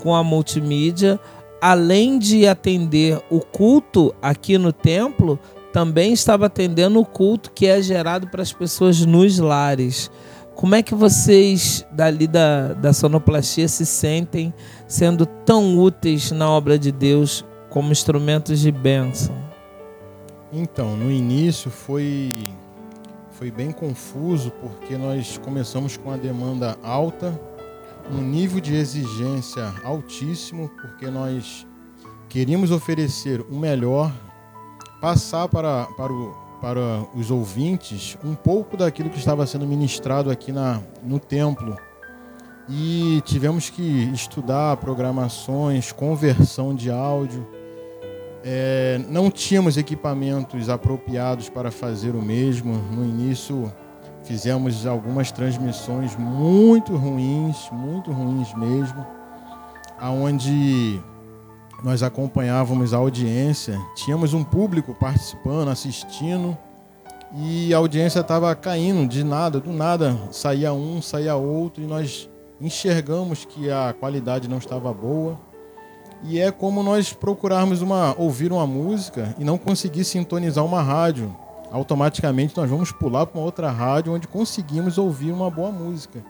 com 0.02 0.14
a 0.14 0.22
multimídia 0.22 1.18
além 1.60 2.18
de 2.18 2.46
atender 2.46 3.20
o 3.30 3.40
culto 3.40 4.14
aqui 4.20 4.58
no 4.58 4.72
templo, 4.72 5.38
também 5.76 6.14
estava 6.14 6.46
atendendo 6.46 6.98
o 6.98 7.04
culto 7.04 7.50
que 7.50 7.66
é 7.66 7.82
gerado 7.82 8.28
para 8.28 8.40
as 8.40 8.50
pessoas 8.50 9.04
nos 9.04 9.38
lares. 9.38 10.10
Como 10.54 10.74
é 10.74 10.82
que 10.82 10.94
vocês 10.94 11.84
dali 11.92 12.26
da, 12.26 12.72
da 12.72 12.94
sonoplastia 12.94 13.68
se 13.68 13.84
sentem 13.84 14.54
sendo 14.88 15.26
tão 15.26 15.78
úteis 15.78 16.30
na 16.30 16.50
obra 16.50 16.78
de 16.78 16.90
Deus 16.90 17.44
como 17.68 17.92
instrumentos 17.92 18.58
de 18.58 18.72
bênção? 18.72 19.36
Então, 20.50 20.96
no 20.96 21.12
início 21.12 21.70
foi, 21.70 22.34
foi 23.32 23.50
bem 23.50 23.70
confuso 23.70 24.50
porque 24.52 24.96
nós 24.96 25.36
começamos 25.36 25.98
com 25.98 26.10
a 26.10 26.16
demanda 26.16 26.78
alta 26.82 27.38
um 28.10 28.22
nível 28.22 28.62
de 28.62 28.74
exigência 28.74 29.74
altíssimo, 29.84 30.70
porque 30.80 31.10
nós 31.10 31.66
queríamos 32.30 32.70
oferecer 32.70 33.42
o 33.42 33.54
melhor, 33.54 34.10
passar 35.00 35.48
para, 35.48 35.86
para, 35.96 36.12
o, 36.12 36.34
para 36.60 37.06
os 37.14 37.30
ouvintes 37.30 38.16
um 38.24 38.34
pouco 38.34 38.76
daquilo 38.76 39.10
que 39.10 39.18
estava 39.18 39.46
sendo 39.46 39.66
ministrado 39.66 40.30
aqui 40.30 40.52
na, 40.52 40.80
no 41.02 41.18
templo. 41.18 41.76
E 42.68 43.22
tivemos 43.24 43.70
que 43.70 44.10
estudar 44.12 44.76
programações, 44.78 45.92
conversão 45.92 46.74
de 46.74 46.90
áudio. 46.90 47.46
É, 48.44 49.00
não 49.08 49.30
tínhamos 49.30 49.76
equipamentos 49.76 50.68
apropriados 50.68 51.48
para 51.48 51.70
fazer 51.70 52.10
o 52.10 52.22
mesmo. 52.22 52.74
No 52.92 53.04
início, 53.04 53.72
Fizemos 54.26 54.84
algumas 54.86 55.30
transmissões 55.30 56.16
muito 56.16 56.96
ruins, 56.96 57.70
muito 57.70 58.10
ruins 58.10 58.52
mesmo, 58.54 59.06
aonde 60.00 61.00
nós 61.82 62.02
acompanhávamos 62.02 62.92
a 62.94 62.98
audiência, 62.98 63.80
tínhamos 63.94 64.34
um 64.34 64.42
público 64.42 64.94
participando, 64.94 65.68
assistindo, 65.68 66.56
e 67.34 67.72
a 67.74 67.76
audiência 67.78 68.20
estava 68.20 68.54
caindo 68.54 69.08
de 69.08 69.22
nada, 69.22 69.60
do 69.60 69.72
nada 69.72 70.18
saía 70.30 70.72
um, 70.72 71.02
saía 71.02 71.36
outro, 71.36 71.82
e 71.82 71.86
nós 71.86 72.28
enxergamos 72.60 73.44
que 73.44 73.70
a 73.70 73.94
qualidade 73.98 74.48
não 74.48 74.58
estava 74.58 74.92
boa. 74.92 75.38
E 76.24 76.40
é 76.40 76.50
como 76.50 76.82
nós 76.82 77.12
procurarmos 77.12 77.82
uma, 77.82 78.14
ouvir 78.16 78.50
uma 78.50 78.66
música 78.66 79.34
e 79.38 79.44
não 79.44 79.58
conseguir 79.58 80.04
sintonizar 80.04 80.64
uma 80.64 80.82
rádio 80.82 81.36
automaticamente 81.70 82.56
nós 82.56 82.68
vamos 82.70 82.92
pular 82.92 83.26
para 83.26 83.38
uma 83.38 83.44
outra 83.44 83.70
rádio 83.70 84.12
onde 84.12 84.26
conseguimos 84.28 84.98
ouvir 84.98 85.32
uma 85.32 85.50
boa 85.50 85.70
música. 85.70 86.24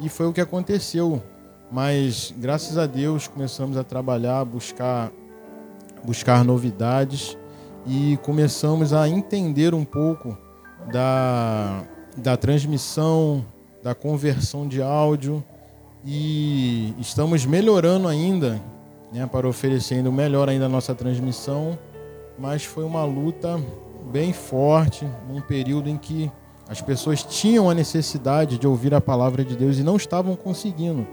E 0.00 0.08
foi 0.08 0.26
o 0.26 0.32
que 0.32 0.40
aconteceu. 0.40 1.22
Mas 1.72 2.34
graças 2.36 2.76
a 2.76 2.86
Deus 2.86 3.26
começamos 3.26 3.78
a 3.78 3.82
trabalhar, 3.82 4.44
buscar 4.44 5.10
buscar 6.04 6.44
novidades 6.44 7.36
e 7.86 8.18
começamos 8.22 8.92
a 8.92 9.08
entender 9.08 9.72
um 9.72 9.84
pouco 9.84 10.36
da, 10.92 11.82
da 12.16 12.36
transmissão, 12.36 13.44
da 13.82 13.94
conversão 13.94 14.68
de 14.68 14.82
áudio 14.82 15.42
e 16.04 16.92
estamos 16.98 17.46
melhorando 17.46 18.06
ainda, 18.06 18.60
né, 19.12 19.26
para 19.26 19.48
oferecer 19.48 19.94
ainda 19.94 20.10
melhor 20.10 20.48
ainda 20.48 20.66
a 20.66 20.68
nossa 20.68 20.94
transmissão, 20.94 21.78
mas 22.38 22.64
foi 22.64 22.84
uma 22.84 23.04
luta 23.04 23.60
bem 24.10 24.32
forte, 24.32 25.08
num 25.28 25.40
período 25.40 25.88
em 25.88 25.96
que 25.96 26.30
as 26.68 26.80
pessoas 26.80 27.22
tinham 27.22 27.70
a 27.70 27.74
necessidade 27.74 28.58
de 28.58 28.66
ouvir 28.66 28.92
a 28.94 29.00
palavra 29.00 29.44
de 29.44 29.56
Deus 29.56 29.78
e 29.78 29.82
não 29.82 29.96
estavam 29.96 30.34
conseguindo. 30.34 31.06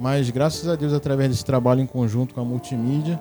Mas 0.00 0.30
graças 0.30 0.66
a 0.66 0.76
Deus, 0.76 0.94
através 0.94 1.28
desse 1.28 1.44
trabalho 1.44 1.82
em 1.82 1.86
conjunto 1.86 2.34
com 2.34 2.40
a 2.40 2.44
multimídia, 2.44 3.20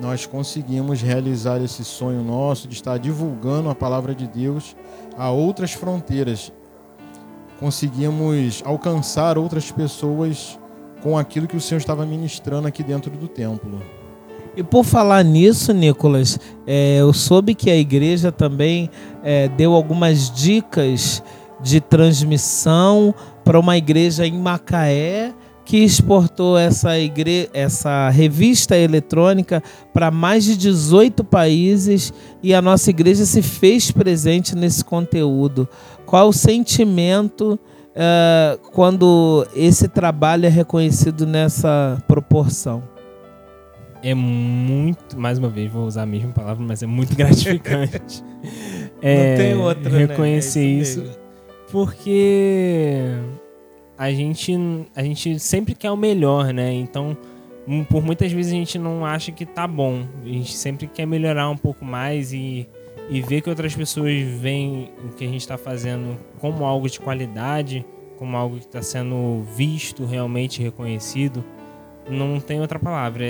nós 0.00 0.24
conseguimos 0.24 1.02
realizar 1.02 1.62
esse 1.62 1.84
sonho 1.84 2.24
nosso 2.24 2.66
de 2.66 2.74
estar 2.74 2.98
divulgando 2.98 3.68
a 3.68 3.74
palavra 3.74 4.14
de 4.14 4.26
Deus 4.26 4.74
a 5.18 5.30
outras 5.30 5.72
fronteiras. 5.72 6.50
Conseguimos 7.60 8.62
alcançar 8.64 9.36
outras 9.36 9.70
pessoas 9.70 10.58
com 11.02 11.18
aquilo 11.18 11.46
que 11.46 11.58
o 11.58 11.60
Senhor 11.60 11.78
estava 11.78 12.06
ministrando 12.06 12.66
aqui 12.66 12.82
dentro 12.82 13.10
do 13.10 13.28
templo. 13.28 13.82
E 14.56 14.62
por 14.62 14.82
falar 14.82 15.22
nisso, 15.22 15.74
Nicolas, 15.74 16.38
é, 16.66 16.96
eu 17.00 17.12
soube 17.12 17.54
que 17.54 17.70
a 17.70 17.76
igreja 17.76 18.32
também 18.32 18.88
é, 19.22 19.48
deu 19.48 19.74
algumas 19.74 20.30
dicas 20.30 21.22
de 21.60 21.82
transmissão 21.82 23.14
para 23.44 23.60
uma 23.60 23.76
igreja 23.76 24.26
em 24.26 24.38
Macaé 24.38 25.34
que 25.64 25.78
exportou 25.78 26.58
essa, 26.58 26.98
igre... 26.98 27.48
essa 27.52 28.10
revista 28.10 28.76
eletrônica 28.76 29.62
para 29.92 30.10
mais 30.10 30.44
de 30.44 30.56
18 30.56 31.24
países 31.24 32.12
e 32.42 32.54
a 32.54 32.60
nossa 32.60 32.90
igreja 32.90 33.24
se 33.24 33.42
fez 33.42 33.90
presente 33.90 34.54
nesse 34.54 34.84
conteúdo. 34.84 35.68
Qual 36.04 36.28
o 36.28 36.32
sentimento 36.32 37.58
uh, 37.94 38.58
quando 38.70 39.46
esse 39.54 39.88
trabalho 39.88 40.46
é 40.46 40.50
reconhecido 40.50 41.26
nessa 41.26 42.02
proporção? 42.06 42.82
é 44.06 44.12
muito, 44.12 45.18
mais 45.18 45.38
uma 45.38 45.48
vez 45.48 45.72
vou 45.72 45.86
usar 45.86 46.02
a 46.02 46.06
mesma 46.06 46.30
palavra, 46.30 46.62
mas 46.62 46.82
é 46.82 46.86
muito 46.86 47.16
gratificante. 47.16 48.22
é, 49.00 49.30
Não 49.30 49.36
tem 49.38 49.54
outra, 49.54 49.88
né? 49.88 49.98
reconhecer 50.00 50.60
né? 50.60 50.66
é 50.66 50.68
isso, 50.68 51.00
isso 51.00 51.24
porque 51.74 53.02
a 54.04 54.12
gente 54.12 54.52
a 54.94 55.02
gente 55.02 55.38
sempre 55.38 55.74
quer 55.74 55.90
o 55.90 55.96
melhor, 55.96 56.52
né? 56.52 56.72
Então, 56.72 57.16
por 57.88 58.02
muitas 58.02 58.30
vezes 58.32 58.52
a 58.52 58.56
gente 58.56 58.78
não 58.78 59.04
acha 59.04 59.32
que 59.32 59.44
tá 59.44 59.66
bom. 59.66 60.04
A 60.22 60.28
gente 60.28 60.52
sempre 60.52 60.86
quer 60.86 61.06
melhorar 61.06 61.48
um 61.50 61.56
pouco 61.56 61.84
mais 61.84 62.32
e 62.32 62.68
e 63.10 63.20
ver 63.20 63.42
que 63.42 63.50
outras 63.50 63.74
pessoas 63.76 64.14
veem 64.22 64.90
o 65.04 65.08
que 65.14 65.24
a 65.24 65.28
gente 65.28 65.42
está 65.42 65.58
fazendo 65.58 66.18
como 66.40 66.64
algo 66.64 66.88
de 66.88 66.98
qualidade, 66.98 67.84
como 68.16 68.34
algo 68.34 68.56
que 68.56 68.64
está 68.64 68.80
sendo 68.80 69.42
visto, 69.54 70.06
realmente 70.06 70.62
reconhecido 70.62 71.44
não 72.08 72.40
tem 72.40 72.60
outra 72.60 72.78
palavra, 72.78 73.24
é, 73.24 73.28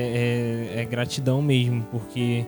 é, 0.76 0.80
é, 0.80 0.84
gratidão 0.84 1.40
mesmo, 1.40 1.82
porque 1.90 2.44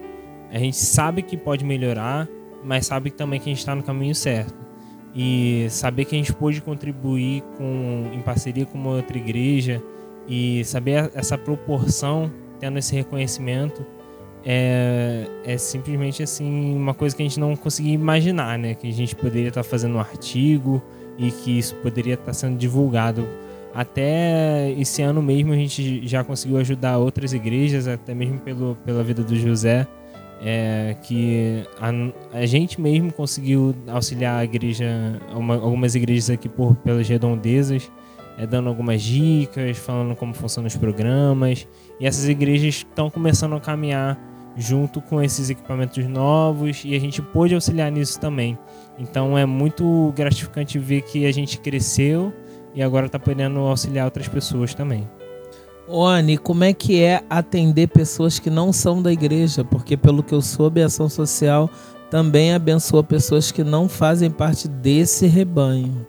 a 0.51 0.59
gente 0.59 0.77
sabe 0.77 1.23
que 1.23 1.37
pode 1.37 1.65
melhorar, 1.65 2.29
mas 2.65 2.87
sabe 2.87 3.11
também 3.11 3.39
que 3.39 3.49
a 3.49 3.53
gente 3.53 3.59
está 3.59 3.75
no 3.75 3.83
caminho 3.83 4.15
certo. 4.15 4.66
E 5.17 5.67
saber 5.71 6.05
que 6.05 6.15
a 6.15 6.19
gente 6.19 6.33
pôde 6.33 6.61
contribuir 6.61 7.43
com, 7.57 8.11
em 8.13 8.21
parceria 8.21 8.67
com 8.67 8.77
uma 8.77 8.91
outra 8.91 9.17
igreja 9.17 9.83
e 10.29 10.63
saber 10.65 11.11
essa 11.15 11.39
proporção, 11.39 12.31
tendo 12.61 12.79
esse 12.79 12.95
reconhecimento, 12.95 13.85
é, 14.45 15.27
é 15.45 15.57
simplesmente 15.57 16.23
assim 16.23 16.77
uma 16.77 16.93
coisa 16.93 17.17
que 17.17 17.23
a 17.23 17.25
gente 17.25 17.41
não 17.41 17.57
conseguia 17.57 17.95
imaginar, 17.95 18.59
né? 18.59 18.75
Que 18.75 18.89
a 18.89 18.93
gente 18.93 19.17
poderia 19.17 19.49
estar 19.49 19.63
fazendo 19.63 19.95
um 19.95 20.01
artigo 20.01 20.83
e 21.17 21.31
que 21.31 21.59
isso 21.59 21.75
poderia 21.77 22.15
estar 22.15 22.35
sendo 22.35 22.59
divulgado 22.59 23.27
até 23.77 24.71
esse 24.79 25.03
ano 25.03 25.23
mesmo 25.23 25.53
a 25.53 25.55
gente 25.55 26.09
já 26.09 26.25
conseguiu 26.25 26.57
ajudar 26.57 26.97
outras 26.97 27.35
igrejas, 27.35 27.87
até 27.87 28.15
mesmo 28.15 28.39
pelo, 28.39 28.75
pela 28.87 29.05
vida 29.05 29.23
do 29.23 29.37
José, 29.37 29.87
é, 30.41 30.97
que 31.03 31.65
a, 31.81 32.39
a, 32.39 32.47
gente 32.47 32.81
mesmo 32.81 33.13
conseguiu 33.13 33.75
auxiliar 33.89 34.41
a 34.41 34.45
igreja, 34.45 34.87
uma, 35.35 35.55
algumas 35.55 35.95
igrejas 35.95 36.31
aqui 36.31 36.49
por, 36.49 36.75
pelas 36.77 37.09
redondezas, 37.09 37.91
é, 38.39 38.47
dando 38.47 38.69
algumas 38.69 39.03
dicas, 39.03 39.79
falando 39.79 40.15
como 40.15 40.35
funcionam 40.35 40.67
os 40.67 40.77
programas. 40.77 41.67
E 41.99 42.07
essas 42.07 42.29
igrejas 42.29 42.77
estão 42.77 43.11
começando 43.11 43.55
a 43.55 43.61
caminhar 43.61 44.19
junto 44.57 45.01
com 45.03 45.23
esses 45.23 45.51
equipamentos 45.51 46.07
novos 46.07 46.83
e 46.85 46.95
a 46.95 46.99
gente 46.99 47.21
pôde 47.21 47.55
auxiliar 47.55 47.91
nisso 47.91 48.19
também. 48.19 48.59
Então 48.99 49.37
é 49.37 49.45
muito 49.45 50.13
gratificante 50.17 50.79
ver 50.79 51.03
que 51.03 51.27
a 51.27 51.33
gente 51.33 51.59
cresceu 51.59 52.33
e 52.75 52.83
agora 52.83 53.07
está 53.07 53.19
podendo 53.19 53.61
auxiliar 53.61 54.07
outras 54.07 54.29
pessoas 54.29 54.75
também. 54.75 55.07
Anne, 55.89 56.37
como 56.37 56.65
é 56.65 56.73
que 56.73 57.01
é 57.01 57.23
atender 57.31 57.89
pessoas 57.89 58.39
que 58.39 58.51
não 58.51 58.73
são 58.73 59.01
da 59.01 59.13
igreja? 59.13 59.65
Porque, 59.65 59.97
pelo 59.97 60.23
que 60.23 60.35
eu 60.35 60.43
soube, 60.43 60.83
a 60.83 60.87
ação 60.87 61.09
social 61.09 61.71
também 62.11 62.55
abençoa 62.55 63.03
pessoas 63.03 63.51
que 63.51 63.65
não 63.65 63.89
fazem 63.89 64.31
parte 64.31 64.69
desse 64.69 65.27
rebanho. 65.27 66.07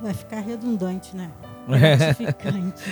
Vai 0.00 0.12
ficar 0.14 0.40
redundante, 0.40 1.16
né? 1.16 1.30
Gratificante. 1.68 2.82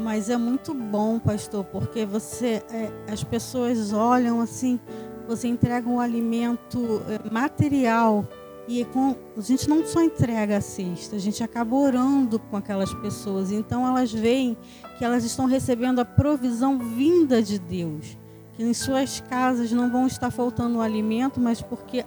Mas 0.00 0.30
é 0.30 0.36
muito 0.36 0.72
bom, 0.72 1.18
pastor, 1.18 1.64
porque 1.64 2.06
você, 2.06 2.62
é, 2.72 2.90
as 3.12 3.22
pessoas 3.22 3.92
olham 3.92 4.40
assim, 4.40 4.80
você 5.28 5.46
entrega 5.48 5.88
um 5.88 6.00
alimento 6.00 7.02
é, 7.08 7.30
material 7.30 8.26
e 8.70 8.84
com, 8.84 9.16
a 9.36 9.40
gente 9.40 9.68
não 9.68 9.84
só 9.84 10.00
entrega 10.00 10.58
a 10.58 10.60
cesta, 10.60 11.16
a 11.16 11.18
gente 11.18 11.42
acaba 11.42 11.74
orando 11.74 12.38
com 12.38 12.56
aquelas 12.56 12.94
pessoas. 12.94 13.50
Então 13.50 13.84
elas 13.84 14.12
veem 14.12 14.56
que 14.96 15.04
elas 15.04 15.24
estão 15.24 15.46
recebendo 15.46 15.98
a 15.98 16.04
provisão 16.04 16.78
vinda 16.78 17.42
de 17.42 17.58
Deus. 17.58 18.16
Que 18.54 18.62
em 18.62 18.72
suas 18.72 19.20
casas 19.22 19.72
não 19.72 19.90
vão 19.90 20.06
estar 20.06 20.30
faltando 20.30 20.80
alimento, 20.80 21.40
mas 21.40 21.60
porque 21.60 22.04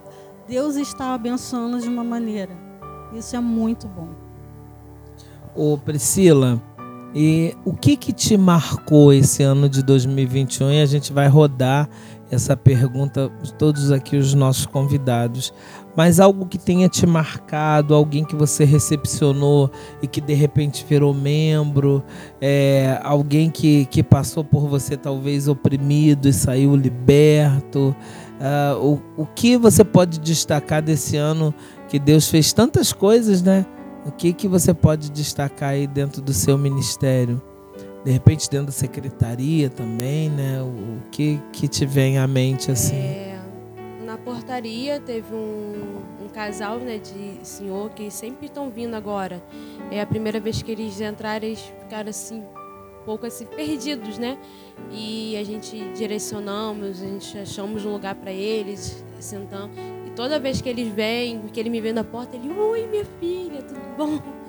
Deus 0.48 0.78
está 0.78 1.14
abençoando 1.14 1.82
de 1.82 1.90
uma 1.90 2.04
maneira. 2.04 2.56
Isso 3.14 3.36
é 3.36 3.42
muito 3.42 3.86
bom. 3.86 4.08
Ô 5.54 5.78
Priscila, 5.78 6.62
e 7.14 7.54
o 7.66 7.74
que 7.74 7.98
que 7.98 8.14
te 8.14 8.38
marcou 8.38 9.12
esse 9.12 9.44
ano 9.44 9.68
de 9.68 9.84
2021? 9.84 10.72
E 10.72 10.82
a 10.82 10.86
gente 10.86 11.12
vai 11.12 11.28
rodar 11.28 11.90
essa 12.34 12.58
pergunta 12.58 13.32
todos 13.58 13.92
aqui 13.92 14.18
os 14.18 14.34
nossos 14.34 14.66
convidados 14.66 15.54
mas 15.96 16.20
algo 16.20 16.46
que 16.46 16.58
tenha 16.58 16.90
te 16.90 17.06
marcado, 17.06 17.94
alguém 17.94 18.24
que 18.24 18.36
você 18.36 18.64
recepcionou 18.64 19.72
e 20.02 20.08
que 20.08 20.20
de 20.20 20.34
repente 20.34 20.86
virou 20.88 21.14
membro, 21.14 22.04
é, 22.42 23.00
alguém 23.04 23.50
que, 23.50 23.86
que 23.86 24.02
passou 24.02 24.44
por 24.44 24.68
você 24.68 24.98
talvez 24.98 25.48
oprimido 25.48 26.28
e 26.28 26.34
saiu 26.34 26.76
liberto. 26.76 27.96
Uh, 28.40 29.02
o, 29.18 29.22
o 29.24 29.26
que 29.26 29.56
você 29.56 29.84
pode 29.84 30.20
destacar 30.20 30.82
desse 30.82 31.16
ano 31.16 31.54
que 31.88 32.00
Deus 32.00 32.28
fez 32.28 32.52
tantas 32.52 32.92
coisas, 32.92 33.42
né? 33.42 33.66
O 34.06 34.12
que, 34.12 34.34
que 34.34 34.48
você 34.48 34.74
pode 34.74 35.10
destacar 35.12 35.70
aí 35.70 35.88
dentro 35.88 36.22
do 36.22 36.34
seu 36.34 36.58
ministério? 36.58 37.42
De 38.04 38.12
repente 38.12 38.50
dentro 38.50 38.68
da 38.68 38.72
secretaria 38.72 39.70
também, 39.70 40.30
né? 40.30 40.62
O, 40.62 41.10
que, 41.10 41.40
que 41.52 41.68
te 41.68 41.86
vem 41.86 42.18
à 42.18 42.28
mente 42.28 42.70
assim? 42.72 42.96
É 42.96 43.34
na 44.14 44.18
portaria 44.20 45.00
teve 45.00 45.34
um, 45.34 46.02
um 46.24 46.30
casal 46.30 46.78
né, 46.78 47.00
de 47.00 47.40
senhor 47.42 47.90
que 47.90 48.12
sempre 48.12 48.46
estão 48.46 48.70
vindo 48.70 48.94
agora. 48.94 49.44
É 49.90 50.00
a 50.00 50.06
primeira 50.06 50.40
vez 50.40 50.62
que 50.62 50.72
eles 50.72 51.02
entraram, 51.02 51.48
eles 51.48 51.60
ficaram 51.82 52.12
assim, 52.12 52.42
um 52.42 53.06
pouco 53.06 53.26
assim, 53.26 53.46
perdidos, 53.48 54.20
né? 54.20 54.38
E 54.92 55.36
a 55.36 55.44
gente 55.44 55.80
direcionamos, 55.96 57.02
a 57.02 57.06
gente 57.08 57.38
achamos 57.40 57.86
um 57.86 57.92
lugar 57.92 58.14
para 58.14 58.32
eles, 58.32 59.04
sentamos. 59.20 59.76
E 60.06 60.12
toda 60.12 60.38
vez 60.38 60.62
que 60.62 60.70
eles 60.70 60.94
vêm, 60.94 61.42
que 61.52 61.60
ele 61.60 61.72
me 61.72 61.82
vê 61.82 61.92
na 61.92 62.04
porta, 62.04 62.36
ele, 62.36 62.54
oi 62.54 62.86
minha 62.86 63.06
filha, 63.20 63.64
tudo 63.64 63.82
bom? 63.98 64.43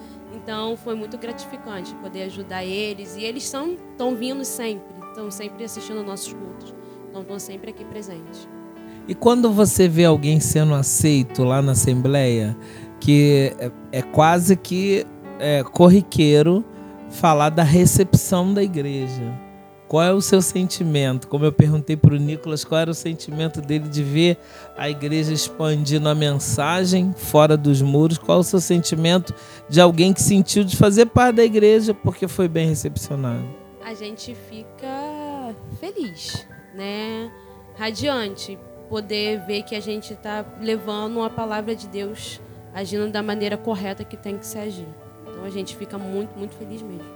Então 0.45 0.77
foi 0.77 0.95
muito 0.95 1.17
gratificante 1.17 1.95
poder 1.95 2.25
ajudar 2.25 2.63
eles. 2.63 3.17
E 3.17 3.25
eles 3.25 3.45
estão 3.45 4.15
vindo 4.15 4.45
sempre, 4.45 4.95
estão 5.09 5.31
sempre 5.31 5.65
assistindo 5.65 6.05
nossos 6.05 6.35
cultos. 6.35 6.75
Então 7.09 7.23
estão 7.23 7.39
sempre 7.39 7.71
aqui 7.71 7.83
presentes. 7.83 8.47
E 9.09 9.15
quando 9.15 9.51
você 9.51 9.89
vê 9.89 10.05
alguém 10.05 10.41
sendo 10.41 10.75
aceito 10.75 11.45
lá 11.45 11.63
na 11.63 11.73
Assembleia, 11.73 12.55
que 13.01 13.55
é, 13.59 13.71
é 13.91 14.03
quase 14.03 14.55
que 14.55 15.07
é, 15.39 15.63
corriqueiro 15.63 16.63
falar 17.09 17.49
da 17.49 17.63
recepção 17.63 18.53
da 18.53 18.63
igreja. 18.63 19.44
Qual 19.95 20.03
é 20.03 20.13
o 20.13 20.21
seu 20.21 20.43
sentimento? 20.43 21.29
Como 21.29 21.45
eu 21.45 21.53
perguntei 21.53 21.97
para 21.97 22.15
o 22.15 22.17
Nicolas, 22.17 22.65
qual 22.65 22.81
era 22.81 22.91
o 22.91 22.95
sentimento 22.95 23.61
dele 23.61 23.89
de 23.89 24.03
ver 24.03 24.37
a 24.77 24.91
igreja 24.91 25.33
expandindo 25.33 26.09
a 26.09 26.15
mensagem 26.17 27.15
fora 27.17 27.57
dos 27.57 27.81
muros? 27.81 28.19
Qual 28.19 28.39
é 28.39 28.41
o 28.41 28.43
seu 28.43 28.61
sentimento 28.61 29.33
de 29.69 29.81
alguém 29.81 30.13
que 30.13 30.21
sentiu 30.21 30.65
de 30.65 30.77
fazer 30.77 31.07
parte 31.07 31.37
da 31.37 31.45
igreja 31.45 31.95
porque 31.95 32.27
foi 32.27 32.49
bem 32.49 32.67
recepcionado? 32.67 33.45
A 33.85 33.95
gente 33.95 34.37
fica 34.51 35.55
feliz, 35.79 36.45
né? 36.75 37.31
Radiante, 37.77 38.59
poder 38.89 39.47
ver 39.47 39.63
que 39.63 39.77
a 39.77 39.81
gente 39.81 40.13
está 40.13 40.45
levando 40.61 41.23
a 41.23 41.31
palavra 41.31 41.77
de 41.77 41.87
Deus 41.87 42.41
agindo 42.75 43.13
da 43.13 43.23
maneira 43.23 43.57
correta 43.57 44.03
que 44.03 44.17
tem 44.17 44.39
que 44.39 44.45
se 44.45 44.59
agir. 44.59 44.89
Então 45.23 45.45
a 45.45 45.51
gente 45.51 45.77
fica 45.77 45.97
muito, 45.97 46.37
muito 46.37 46.57
feliz 46.57 46.83
mesmo. 46.83 47.15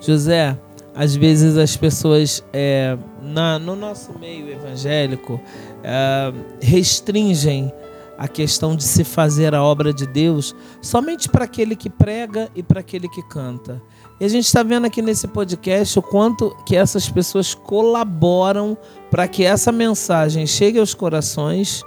José, 0.00 0.58
às 0.94 1.16
vezes 1.16 1.56
as 1.56 1.76
pessoas 1.76 2.44
é, 2.52 2.96
na, 3.20 3.58
no 3.58 3.74
nosso 3.74 4.16
meio 4.18 4.48
evangélico 4.48 5.40
é, 5.82 6.32
restringem 6.60 7.72
a 8.16 8.28
questão 8.28 8.76
de 8.76 8.84
se 8.84 9.02
fazer 9.02 9.54
a 9.54 9.62
obra 9.62 9.92
de 9.92 10.06
Deus 10.06 10.54
somente 10.80 11.28
para 11.28 11.44
aquele 11.44 11.74
que 11.74 11.90
prega 11.90 12.48
e 12.54 12.62
para 12.62 12.80
aquele 12.80 13.08
que 13.08 13.22
canta. 13.22 13.82
E 14.20 14.24
a 14.24 14.28
gente 14.28 14.46
está 14.46 14.62
vendo 14.62 14.86
aqui 14.86 15.02
nesse 15.02 15.26
podcast 15.26 15.98
o 15.98 16.02
quanto 16.02 16.56
que 16.64 16.76
essas 16.76 17.08
pessoas 17.08 17.54
colaboram 17.54 18.78
para 19.10 19.26
que 19.26 19.44
essa 19.44 19.72
mensagem 19.72 20.46
chegue 20.46 20.78
aos 20.78 20.94
corações 20.94 21.82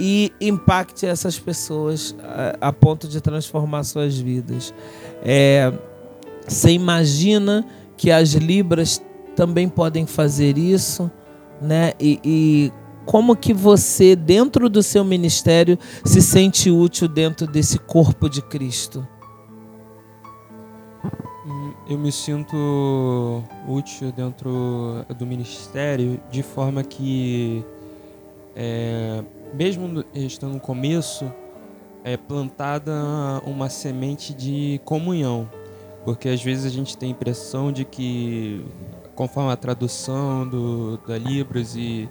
e 0.00 0.32
impacte 0.40 1.06
essas 1.06 1.38
pessoas 1.38 2.16
a, 2.20 2.68
a 2.68 2.72
ponto 2.72 3.06
de 3.06 3.20
transformar 3.20 3.84
suas 3.84 4.18
vidas. 4.18 4.74
É, 5.22 5.72
você 6.46 6.70
imagina 6.70 7.64
que 7.98 8.10
as 8.10 8.30
libras 8.30 9.02
também 9.36 9.68
podem 9.68 10.06
fazer 10.06 10.56
isso, 10.56 11.10
né? 11.60 11.92
E, 12.00 12.18
e 12.24 12.72
como 13.04 13.36
que 13.36 13.52
você, 13.52 14.16
dentro 14.16 14.70
do 14.70 14.82
seu 14.82 15.04
ministério, 15.04 15.78
se 16.04 16.22
sente 16.22 16.70
útil 16.70 17.08
dentro 17.08 17.46
desse 17.46 17.78
corpo 17.78 18.30
de 18.30 18.40
Cristo? 18.40 19.06
eu 21.88 21.98
me 21.98 22.12
sinto 22.12 23.42
útil 23.66 24.12
dentro 24.12 25.06
do 25.18 25.24
ministério 25.24 26.20
de 26.30 26.42
forma 26.42 26.84
que, 26.84 27.64
é, 28.54 29.24
mesmo 29.54 30.04
estando 30.14 30.52
no 30.52 30.60
começo, 30.60 31.32
é 32.04 32.14
plantada 32.14 32.92
uma 33.46 33.70
semente 33.70 34.34
de 34.34 34.78
comunhão, 34.84 35.48
porque 36.04 36.28
às 36.28 36.42
vezes 36.42 36.64
a 36.64 36.70
gente 36.70 36.96
tem 36.96 37.08
a 37.08 37.12
impressão 37.12 37.72
de 37.72 37.84
que, 37.84 38.64
conforme 39.14 39.52
a 39.52 39.56
tradução 39.56 40.48
do, 40.48 40.98
da 40.98 41.18
Libras 41.18 41.76
e 41.76 42.08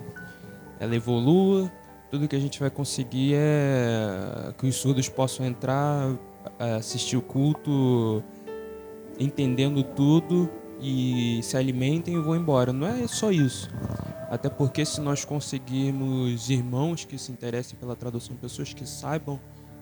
ela 0.80 0.96
evolua, 0.96 1.72
tudo 2.10 2.28
que 2.28 2.36
a 2.36 2.40
gente 2.40 2.60
vai 2.60 2.70
conseguir 2.70 3.34
é 3.36 4.54
que 4.58 4.68
os 4.68 4.76
surdos 4.76 5.10
possam 5.10 5.46
entrar, 5.46 6.16
assistir 6.78 7.18
o 7.18 7.22
culto 7.22 8.24
entendendo 9.20 9.84
tudo 9.84 10.50
e 10.80 11.40
se 11.44 11.58
alimentem 11.58 12.16
e 12.16 12.20
vão 12.20 12.36
embora. 12.36 12.72
Não 12.72 12.88
é 12.88 13.08
só 13.08 13.32
isso. 13.32 13.70
Até 14.30 14.50
porque 14.50 14.86
se 14.86 15.02
nós 15.02 15.26
conseguirmos 15.26 16.50
irmãos 16.50 17.06
que 17.06 17.18
se 17.18 17.32
interessem 17.32 17.78
pela 17.80 17.96
tradução, 17.96 18.36
pessoas 18.36 18.74
que 18.74 18.88
saibam 18.88 19.40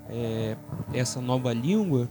é, 0.09 0.55
essa 0.93 1.19
nova 1.19 1.51
língua, 1.51 2.09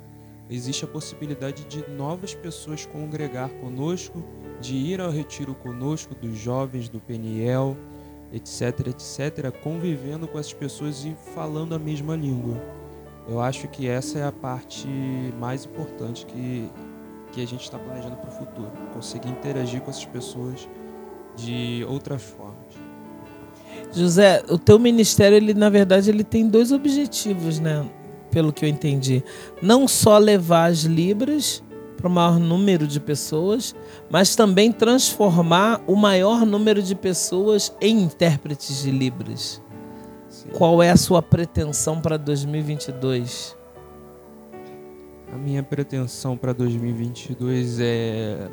existe 0.48 0.84
a 0.84 0.88
possibilidade 0.88 1.64
de 1.64 1.88
novas 1.90 2.34
pessoas 2.34 2.86
congregar 2.86 3.48
conosco, 3.60 4.22
de 4.60 4.74
ir 4.74 5.00
ao 5.00 5.10
retiro 5.10 5.54
conosco, 5.54 6.14
dos 6.14 6.38
jovens, 6.38 6.88
do 6.88 7.00
Peniel, 7.00 7.76
etc, 8.32 8.88
etc, 8.88 9.50
convivendo 9.62 10.26
com 10.26 10.38
essas 10.38 10.52
pessoas 10.52 11.04
e 11.04 11.16
falando 11.34 11.74
a 11.74 11.78
mesma 11.78 12.16
língua. 12.16 12.60
Eu 13.28 13.40
acho 13.40 13.68
que 13.68 13.88
essa 13.88 14.18
é 14.18 14.24
a 14.24 14.32
parte 14.32 14.86
mais 15.38 15.64
importante 15.64 16.26
que 16.26 16.68
que 17.34 17.42
a 17.42 17.46
gente 17.46 17.62
está 17.62 17.78
planejando 17.78 18.16
para 18.16 18.30
o 18.30 18.32
futuro. 18.32 18.70
Conseguir 18.92 19.28
interagir 19.28 19.80
com 19.80 19.90
essas 19.90 20.04
pessoas 20.04 20.68
de 21.36 21.84
outras 21.88 22.22
formas. 22.22 22.54
José, 23.92 24.42
o 24.48 24.56
teu 24.56 24.78
ministério, 24.78 25.36
ele 25.36 25.52
na 25.52 25.68
verdade, 25.68 26.10
ele 26.10 26.24
tem 26.24 26.48
dois 26.48 26.72
objetivos, 26.72 27.58
né? 27.58 27.84
Pelo 28.34 28.52
que 28.52 28.64
eu 28.64 28.68
entendi. 28.68 29.22
Não 29.62 29.86
só 29.86 30.18
levar 30.18 30.70
as 30.70 30.80
libras 30.80 31.62
para 31.96 32.08
o 32.08 32.10
maior 32.10 32.40
número 32.40 32.84
de 32.84 32.98
pessoas, 32.98 33.76
mas 34.10 34.34
também 34.34 34.72
transformar 34.72 35.80
o 35.86 35.94
maior 35.94 36.44
número 36.44 36.82
de 36.82 36.96
pessoas 36.96 37.72
em 37.80 38.02
intérpretes 38.02 38.82
de 38.82 38.90
libras. 38.90 39.62
Sim. 40.28 40.48
Qual 40.52 40.82
é 40.82 40.90
a 40.90 40.96
sua 40.96 41.22
pretensão 41.22 42.00
para 42.00 42.16
2022? 42.16 43.56
A 45.32 45.36
minha 45.36 45.62
pretensão 45.62 46.36
para 46.36 46.52
2022 46.52 47.78
é, 47.80 48.48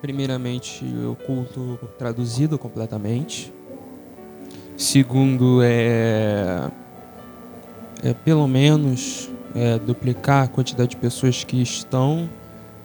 primeiramente, 0.00 0.84
o 0.84 1.16
culto 1.26 1.78
traduzido 1.98 2.56
completamente. 2.56 3.52
Segundo, 4.76 5.60
é, 5.62 6.70
é 8.02 8.12
pelo 8.12 8.46
menos 8.46 9.30
é, 9.54 9.78
duplicar 9.78 10.44
a 10.44 10.48
quantidade 10.48 10.90
de 10.90 10.96
pessoas 10.96 11.44
que 11.44 11.60
estão 11.60 12.28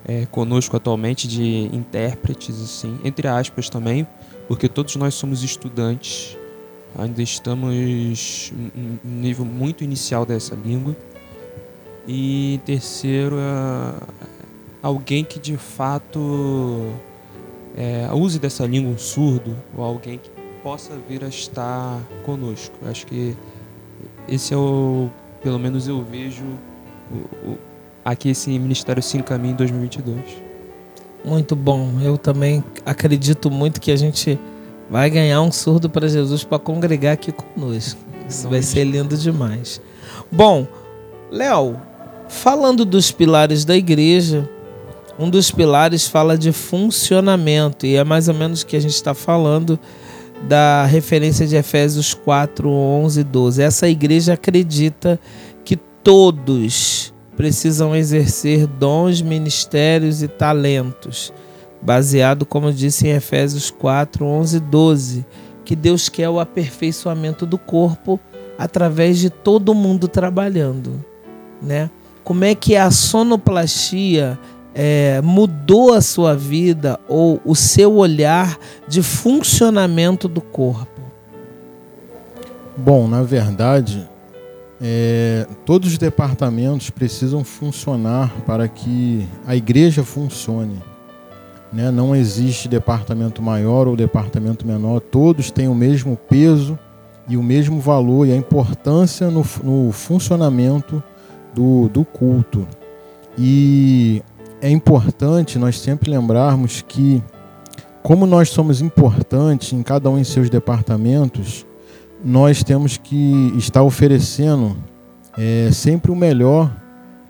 é, 0.05 0.25
conosco 0.25 0.75
atualmente, 0.75 1.27
de 1.27 1.69
intérpretes, 1.73 2.61
assim, 2.61 2.99
entre 3.03 3.27
aspas 3.27 3.69
também, 3.69 4.07
porque 4.47 4.67
todos 4.67 4.95
nós 4.95 5.13
somos 5.13 5.43
estudantes, 5.43 6.37
ainda 6.97 7.21
estamos 7.21 7.73
em 7.73 8.99
um 9.05 9.21
nível 9.21 9.45
muito 9.45 9.83
inicial 9.83 10.25
dessa 10.25 10.55
língua. 10.55 10.95
E 12.05 12.59
terceiro, 12.65 13.37
é 13.39 14.23
alguém 14.81 15.23
que 15.23 15.39
de 15.39 15.55
fato 15.55 16.91
é, 17.77 18.09
use 18.13 18.37
dessa 18.37 18.65
língua 18.65 18.91
um 18.91 18.97
surdo 18.97 19.55
ou 19.75 19.83
alguém 19.83 20.17
que 20.17 20.29
possa 20.61 20.97
vir 21.07 21.23
a 21.23 21.27
estar 21.27 22.01
conosco. 22.25 22.75
Acho 22.85 23.07
que 23.07 23.35
esse 24.27 24.53
é 24.53 24.57
o, 24.57 25.09
pelo 25.41 25.59
menos 25.59 25.87
eu 25.87 26.03
vejo 26.03 26.43
o, 27.11 27.49
o, 27.49 27.57
aqui 28.03 28.29
esse 28.29 28.49
ministério 28.57 29.01
se 29.01 29.17
encaminha 29.17 29.53
em 29.53 29.57
2022. 29.57 30.19
Muito 31.23 31.55
bom. 31.55 31.91
Eu 32.01 32.17
também 32.17 32.63
acredito 32.85 33.49
muito 33.49 33.79
que 33.79 33.91
a 33.91 33.95
gente 33.95 34.37
vai 34.89 35.09
ganhar 35.09 35.41
um 35.41 35.51
surdo 35.51 35.89
para 35.89 36.07
Jesus 36.07 36.43
para 36.43 36.59
congregar 36.59 37.13
aqui 37.13 37.31
conosco. 37.31 37.99
Isso 38.27 38.49
vai 38.49 38.61
ser 38.61 38.83
lindo 38.83 39.17
demais. 39.17 39.81
Bom, 40.31 40.67
Léo, 41.31 41.79
falando 42.27 42.83
dos 42.83 43.11
pilares 43.11 43.65
da 43.65 43.75
igreja, 43.75 44.49
um 45.17 45.29
dos 45.29 45.51
pilares 45.51 46.07
fala 46.07 46.37
de 46.37 46.51
funcionamento, 46.51 47.85
e 47.85 47.95
é 47.95 48.03
mais 48.03 48.27
ou 48.27 48.33
menos 48.33 48.61
o 48.61 48.65
que 48.65 48.75
a 48.75 48.79
gente 48.79 48.95
está 48.95 49.13
falando 49.13 49.79
da 50.47 50.85
referência 50.85 51.47
de 51.47 51.55
Efésios 51.55 52.13
4, 52.13 52.69
11 52.69 53.21
e 53.21 53.23
12. 53.23 53.61
Essa 53.61 53.87
igreja 53.87 54.33
acredita 54.33 55.19
que 55.63 55.75
todos 55.75 57.13
precisam 57.35 57.95
exercer 57.95 58.67
dons, 58.67 59.21
ministérios 59.21 60.21
e 60.21 60.27
talentos, 60.27 61.33
baseado, 61.81 62.45
como 62.45 62.71
disse 62.71 63.07
em 63.07 63.11
Efésios 63.11 63.71
4, 63.71 64.25
11 64.25 64.57
e 64.57 64.59
12, 64.59 65.25
que 65.65 65.75
Deus 65.75 66.09
quer 66.09 66.29
o 66.29 66.39
aperfeiçoamento 66.39 67.45
do 67.45 67.57
corpo 67.57 68.19
através 68.57 69.17
de 69.17 69.29
todo 69.29 69.73
mundo 69.73 70.07
trabalhando, 70.07 71.03
né? 71.61 71.89
Como 72.23 72.45
é 72.45 72.55
que 72.55 72.75
a 72.75 72.89
sonoplastia 72.91 74.39
é, 74.73 75.21
mudou 75.21 75.93
a 75.93 76.01
sua 76.01 76.35
vida 76.35 76.99
ou 77.07 77.39
o 77.45 77.55
seu 77.55 77.95
olhar 77.95 78.57
de 78.87 79.01
funcionamento 79.03 80.27
do 80.27 80.41
corpo? 80.41 81.01
Bom, 82.75 83.07
na 83.07 83.21
verdade, 83.21 84.07
é, 84.81 85.47
todos 85.65 85.91
os 85.91 85.97
departamentos 85.97 86.89
precisam 86.89 87.43
funcionar 87.43 88.33
para 88.45 88.67
que 88.67 89.27
a 89.45 89.55
igreja 89.55 90.03
funcione. 90.03 90.81
Né? 91.71 91.91
Não 91.91 92.15
existe 92.15 92.67
departamento 92.67 93.41
maior 93.41 93.87
ou 93.87 93.95
departamento 93.95 94.65
menor, 94.65 94.99
todos 94.99 95.51
têm 95.51 95.67
o 95.67 95.75
mesmo 95.75 96.17
peso 96.17 96.77
e 97.27 97.37
o 97.37 97.43
mesmo 97.43 97.79
valor 97.79 98.27
e 98.27 98.31
a 98.31 98.35
importância 98.35 99.29
no, 99.29 99.45
no 99.63 99.91
funcionamento 99.91 101.01
do, 101.53 101.87
do 101.89 102.03
culto. 102.03 102.67
E 103.37 104.21
é 104.63 104.69
importante 104.69 105.59
nós 105.59 105.77
sempre 105.77 106.09
lembrarmos 106.09 106.81
que, 106.87 107.21
como 108.01 108.25
nós 108.25 108.49
somos 108.49 108.79
importantes 108.79 109.73
em 109.73 109.83
cada 109.83 110.09
um 110.09 110.17
em 110.17 110.23
seus 110.23 110.49
departamentos, 110.49 111.65
nós 112.23 112.63
temos 112.63 112.95
que 112.95 113.53
estar 113.57 113.83
oferecendo 113.83 114.77
é, 115.37 115.69
sempre 115.73 116.13
o 116.13 116.15
melhor 116.15 116.71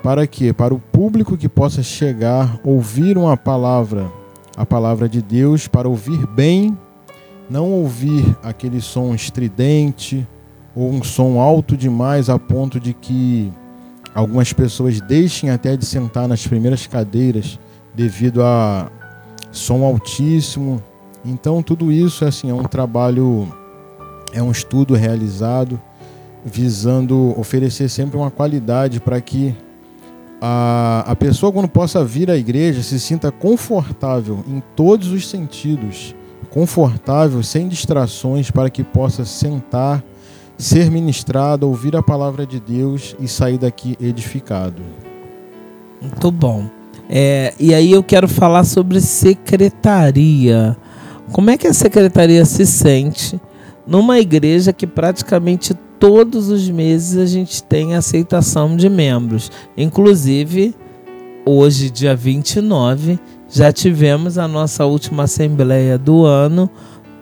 para 0.04 0.28
quê? 0.28 0.54
Para 0.54 0.76
o 0.76 0.80
público 0.80 1.36
que 1.36 1.50
possa 1.50 1.82
chegar, 1.82 2.60
ouvir 2.64 3.18
uma 3.18 3.36
palavra, 3.36 4.12
a 4.56 4.64
palavra 4.64 5.10
de 5.10 5.20
Deus, 5.20 5.68
para 5.68 5.90
ouvir 5.90 6.28
bem, 6.28 6.78
não 7.50 7.72
ouvir 7.72 8.38
aquele 8.44 8.80
som 8.80 9.16
estridente 9.16 10.28
ou 10.76 10.88
um 10.92 11.02
som 11.02 11.40
alto 11.40 11.76
demais 11.76 12.30
a 12.30 12.38
ponto 12.38 12.80
de 12.80 12.94
que 12.94 13.52
Algumas 14.14 14.54
pessoas 14.54 15.02
deixem 15.02 15.50
até 15.50 15.76
de 15.76 15.86
sentar 15.86 16.28
nas 16.28 16.46
primeiras 16.46 16.86
cadeiras 16.86 17.60
devido 17.94 18.44
a 18.44 18.92
som 19.52 19.84
altíssimo. 19.84 20.82
Então 21.26 21.64
tudo 21.64 21.92
isso 21.92 22.26
assim 22.26 22.50
é 22.50 22.54
um 22.54 22.64
trabalho, 22.64 23.48
é 24.34 24.42
um 24.42 24.52
estudo 24.52 24.94
realizado 24.94 25.80
visando 26.46 27.34
oferecer 27.40 27.90
sempre 27.90 28.18
uma 28.18 28.30
qualidade 28.30 29.00
para 29.00 29.20
que 29.22 29.56
a, 30.42 31.06
a 31.08 31.16
pessoa 31.16 31.52
quando 31.52 31.70
possa 31.70 32.04
vir 32.04 32.30
à 32.30 32.36
igreja 32.36 32.84
se 32.84 33.00
sinta 33.00 33.32
confortável 33.32 34.44
em 34.48 34.62
todos 34.76 35.10
os 35.10 35.30
sentidos, 35.30 36.14
confortável, 36.50 37.42
sem 37.42 37.70
distrações, 37.70 38.52
para 38.52 38.70
que 38.70 38.84
possa 38.84 39.24
sentar 39.24 40.04
ser 40.58 40.90
ministrado, 40.90 41.68
ouvir 41.68 41.96
a 41.96 42.04
palavra 42.04 42.46
de 42.46 42.60
Deus 42.60 43.16
e 43.20 43.28
sair 43.28 43.58
daqui 43.58 43.98
edificado. 44.00 44.82
Muito 46.02 46.32
bom. 46.32 46.70
É, 47.10 47.54
e 47.60 47.74
aí 47.74 47.92
eu 47.92 48.04
quero 48.04 48.28
falar 48.28 48.64
sobre 48.64 49.00
secretaria. 49.02 50.78
Como 51.32 51.50
é 51.50 51.58
que 51.58 51.68
a 51.68 51.74
secretaria 51.74 52.46
se 52.46 52.66
sente 52.66 53.40
numa 53.86 54.20
igreja 54.20 54.74
que 54.74 54.88
praticamente 54.88 55.74
todos 56.00 56.50
os 56.50 56.70
meses 56.70 57.18
a 57.18 57.26
gente 57.26 57.64
tem 57.64 57.96
aceitação 57.96 58.76
de 58.76 58.90
membros? 58.90 59.52
Inclusive, 59.78 60.76
hoje, 61.46 61.90
dia 61.90 62.16
29, 62.16 63.20
já 63.50 63.72
tivemos 63.72 64.38
a 64.38 64.48
nossa 64.48 64.86
última 64.86 65.24
assembleia 65.24 65.98
do 65.98 66.26
ano 66.26 66.70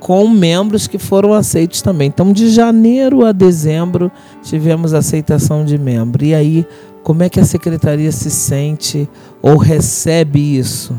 com 0.01 0.27
membros 0.27 0.87
que 0.87 0.97
foram 0.97 1.31
aceitos 1.31 1.83
também. 1.83 2.07
Então, 2.07 2.33
de 2.33 2.49
janeiro 2.49 3.23
a 3.23 3.31
dezembro, 3.31 4.11
tivemos 4.41 4.95
aceitação 4.95 5.63
de 5.63 5.77
membro. 5.77 6.25
E 6.25 6.33
aí, 6.33 6.65
como 7.03 7.21
é 7.21 7.29
que 7.29 7.39
a 7.39 7.45
secretaria 7.45 8.11
se 8.11 8.31
sente 8.31 9.07
ou 9.43 9.57
recebe 9.57 10.57
isso? 10.57 10.97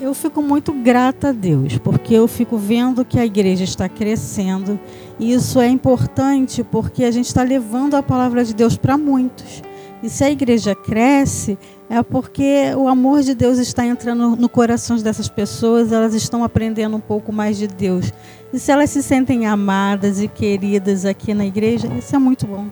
Eu 0.00 0.12
fico 0.12 0.42
muito 0.42 0.72
grata 0.72 1.28
a 1.28 1.32
Deus, 1.32 1.78
porque 1.78 2.12
eu 2.12 2.26
fico 2.26 2.58
vendo 2.58 3.04
que 3.04 3.16
a 3.16 3.24
igreja 3.24 3.62
está 3.62 3.88
crescendo. 3.88 4.76
E 5.16 5.32
isso 5.32 5.60
é 5.60 5.68
importante 5.68 6.64
porque 6.64 7.04
a 7.04 7.12
gente 7.12 7.26
está 7.26 7.44
levando 7.44 7.94
a 7.94 8.02
palavra 8.02 8.44
de 8.44 8.52
Deus 8.52 8.76
para 8.76 8.98
muitos. 8.98 9.62
E 10.02 10.08
se 10.08 10.24
a 10.24 10.30
igreja 10.30 10.74
cresce, 10.74 11.58
é 11.88 12.02
porque 12.02 12.72
o 12.76 12.88
amor 12.88 13.22
de 13.22 13.34
Deus 13.34 13.58
está 13.58 13.84
entrando 13.84 14.36
no 14.36 14.48
coração 14.48 14.96
dessas 14.96 15.28
pessoas, 15.28 15.92
elas 15.92 16.14
estão 16.14 16.42
aprendendo 16.42 16.96
um 16.96 17.00
pouco 17.00 17.32
mais 17.32 17.58
de 17.58 17.66
Deus. 17.66 18.12
E 18.52 18.58
se 18.58 18.72
elas 18.72 18.90
se 18.90 19.02
sentem 19.02 19.46
amadas 19.46 20.20
e 20.20 20.28
queridas 20.28 21.04
aqui 21.04 21.34
na 21.34 21.44
igreja, 21.44 21.86
isso 21.98 22.14
é 22.14 22.18
muito 22.18 22.46
bom. 22.46 22.66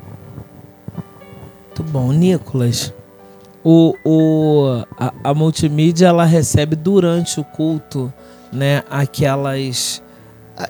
Muito 1.67 1.83
bom, 1.93 2.13
Nicolas. 2.13 2.93
O, 3.63 3.95
o, 4.05 4.85
a, 4.99 5.13
a 5.23 5.35
multimídia 5.35 6.07
ela 6.07 6.25
recebe 6.25 6.75
durante 6.75 7.39
o 7.39 7.45
culto 7.45 8.13
né, 8.53 8.83
aquelas 8.89 10.03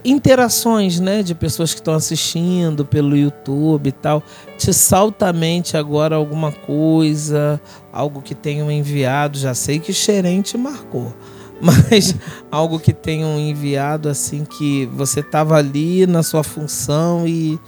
interações, 0.05 1.01
né, 1.01 1.22
de 1.22 1.35
pessoas 1.35 1.72
que 1.72 1.81
estão 1.81 1.94
assistindo 1.94 2.85
pelo 2.85 3.16
YouTube 3.16 3.88
e 3.88 3.92
tal, 3.92 4.22
te 4.59 4.72
salta 4.72 5.29
à 5.29 5.33
mente 5.33 5.77
agora 5.77 6.16
alguma 6.16 6.53
coisa, 6.53 7.61
algo 7.92 8.20
que 8.20 8.35
tenham 8.35 8.70
enviado, 8.70 9.38
já 9.38 9.55
sei 9.55 9.79
que 9.79 9.92
Xerente 9.92 10.59
marcou, 10.59 11.14
mas 11.61 12.14
algo 12.51 12.79
que 12.79 12.92
tenham 12.92 13.38
enviado 13.38 14.09
assim 14.09 14.44
que 14.44 14.87
você 14.87 15.20
estava 15.20 15.57
ali 15.57 16.07
na 16.07 16.22
sua 16.22 16.42
função 16.42 17.27
e, 17.27 17.59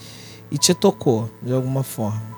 e 0.50 0.59
te 0.59 0.74
tocou 0.74 1.30
de 1.42 1.52
alguma 1.52 1.83
forma. 1.83 2.30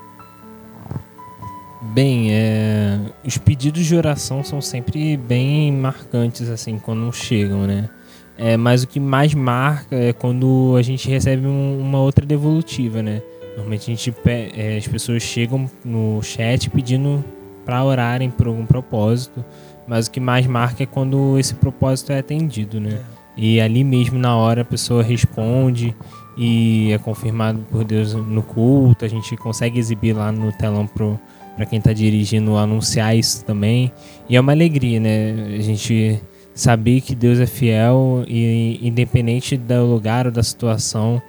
Bem, 1.92 2.28
é, 2.30 3.00
os 3.26 3.36
pedidos 3.36 3.84
de 3.84 3.96
oração 3.96 4.44
são 4.44 4.60
sempre 4.60 5.16
bem 5.16 5.72
marcantes 5.72 6.48
assim 6.48 6.78
quando 6.78 7.12
chegam, 7.12 7.66
né? 7.66 7.90
É, 8.36 8.56
mas 8.56 8.82
o 8.82 8.88
que 8.88 8.98
mais 8.98 9.34
marca 9.34 9.94
é 9.94 10.12
quando 10.12 10.74
a 10.78 10.82
gente 10.82 11.08
recebe 11.08 11.46
um, 11.46 11.78
uma 11.80 12.00
outra 12.00 12.24
devolutiva, 12.24 13.02
né? 13.02 13.22
Normalmente 13.54 13.90
a 13.90 13.94
gente, 13.94 14.14
é, 14.26 14.78
as 14.78 14.86
pessoas 14.86 15.22
chegam 15.22 15.70
no 15.84 16.22
chat 16.22 16.70
pedindo 16.70 17.22
para 17.64 17.84
orarem 17.84 18.30
por 18.30 18.46
algum 18.46 18.64
propósito, 18.64 19.44
mas 19.86 20.06
o 20.06 20.10
que 20.10 20.20
mais 20.20 20.46
marca 20.46 20.82
é 20.82 20.86
quando 20.86 21.38
esse 21.38 21.54
propósito 21.54 22.12
é 22.12 22.18
atendido, 22.18 22.80
né? 22.80 23.00
E 23.36 23.60
ali 23.60 23.84
mesmo 23.84 24.18
na 24.18 24.36
hora 24.36 24.62
a 24.62 24.64
pessoa 24.64 25.02
responde 25.02 25.94
e 26.36 26.90
é 26.92 26.98
confirmado 26.98 27.60
por 27.70 27.84
Deus 27.84 28.14
no 28.14 28.42
culto, 28.42 29.04
a 29.04 29.08
gente 29.08 29.36
consegue 29.36 29.78
exibir 29.78 30.14
lá 30.14 30.32
no 30.32 30.50
telão 30.52 30.86
pro, 30.86 31.18
para 31.56 31.66
quem 31.66 31.78
está 31.78 31.92
dirigindo 31.92 32.56
anunciar 32.56 33.16
isso 33.16 33.44
também. 33.44 33.92
E 34.28 34.36
é 34.36 34.40
uma 34.40 34.52
alegria, 34.52 34.98
né? 34.98 35.54
A 35.56 35.60
gente 35.60 36.20
saber 36.54 37.00
que 37.00 37.14
Deus 37.14 37.38
é 37.38 37.46
fiel 37.46 38.24
e 38.26 38.78
independente 38.82 39.56
do 39.56 39.84
lugar 39.86 40.26
ou 40.26 40.32
da 40.32 40.42
situação, 40.42 41.20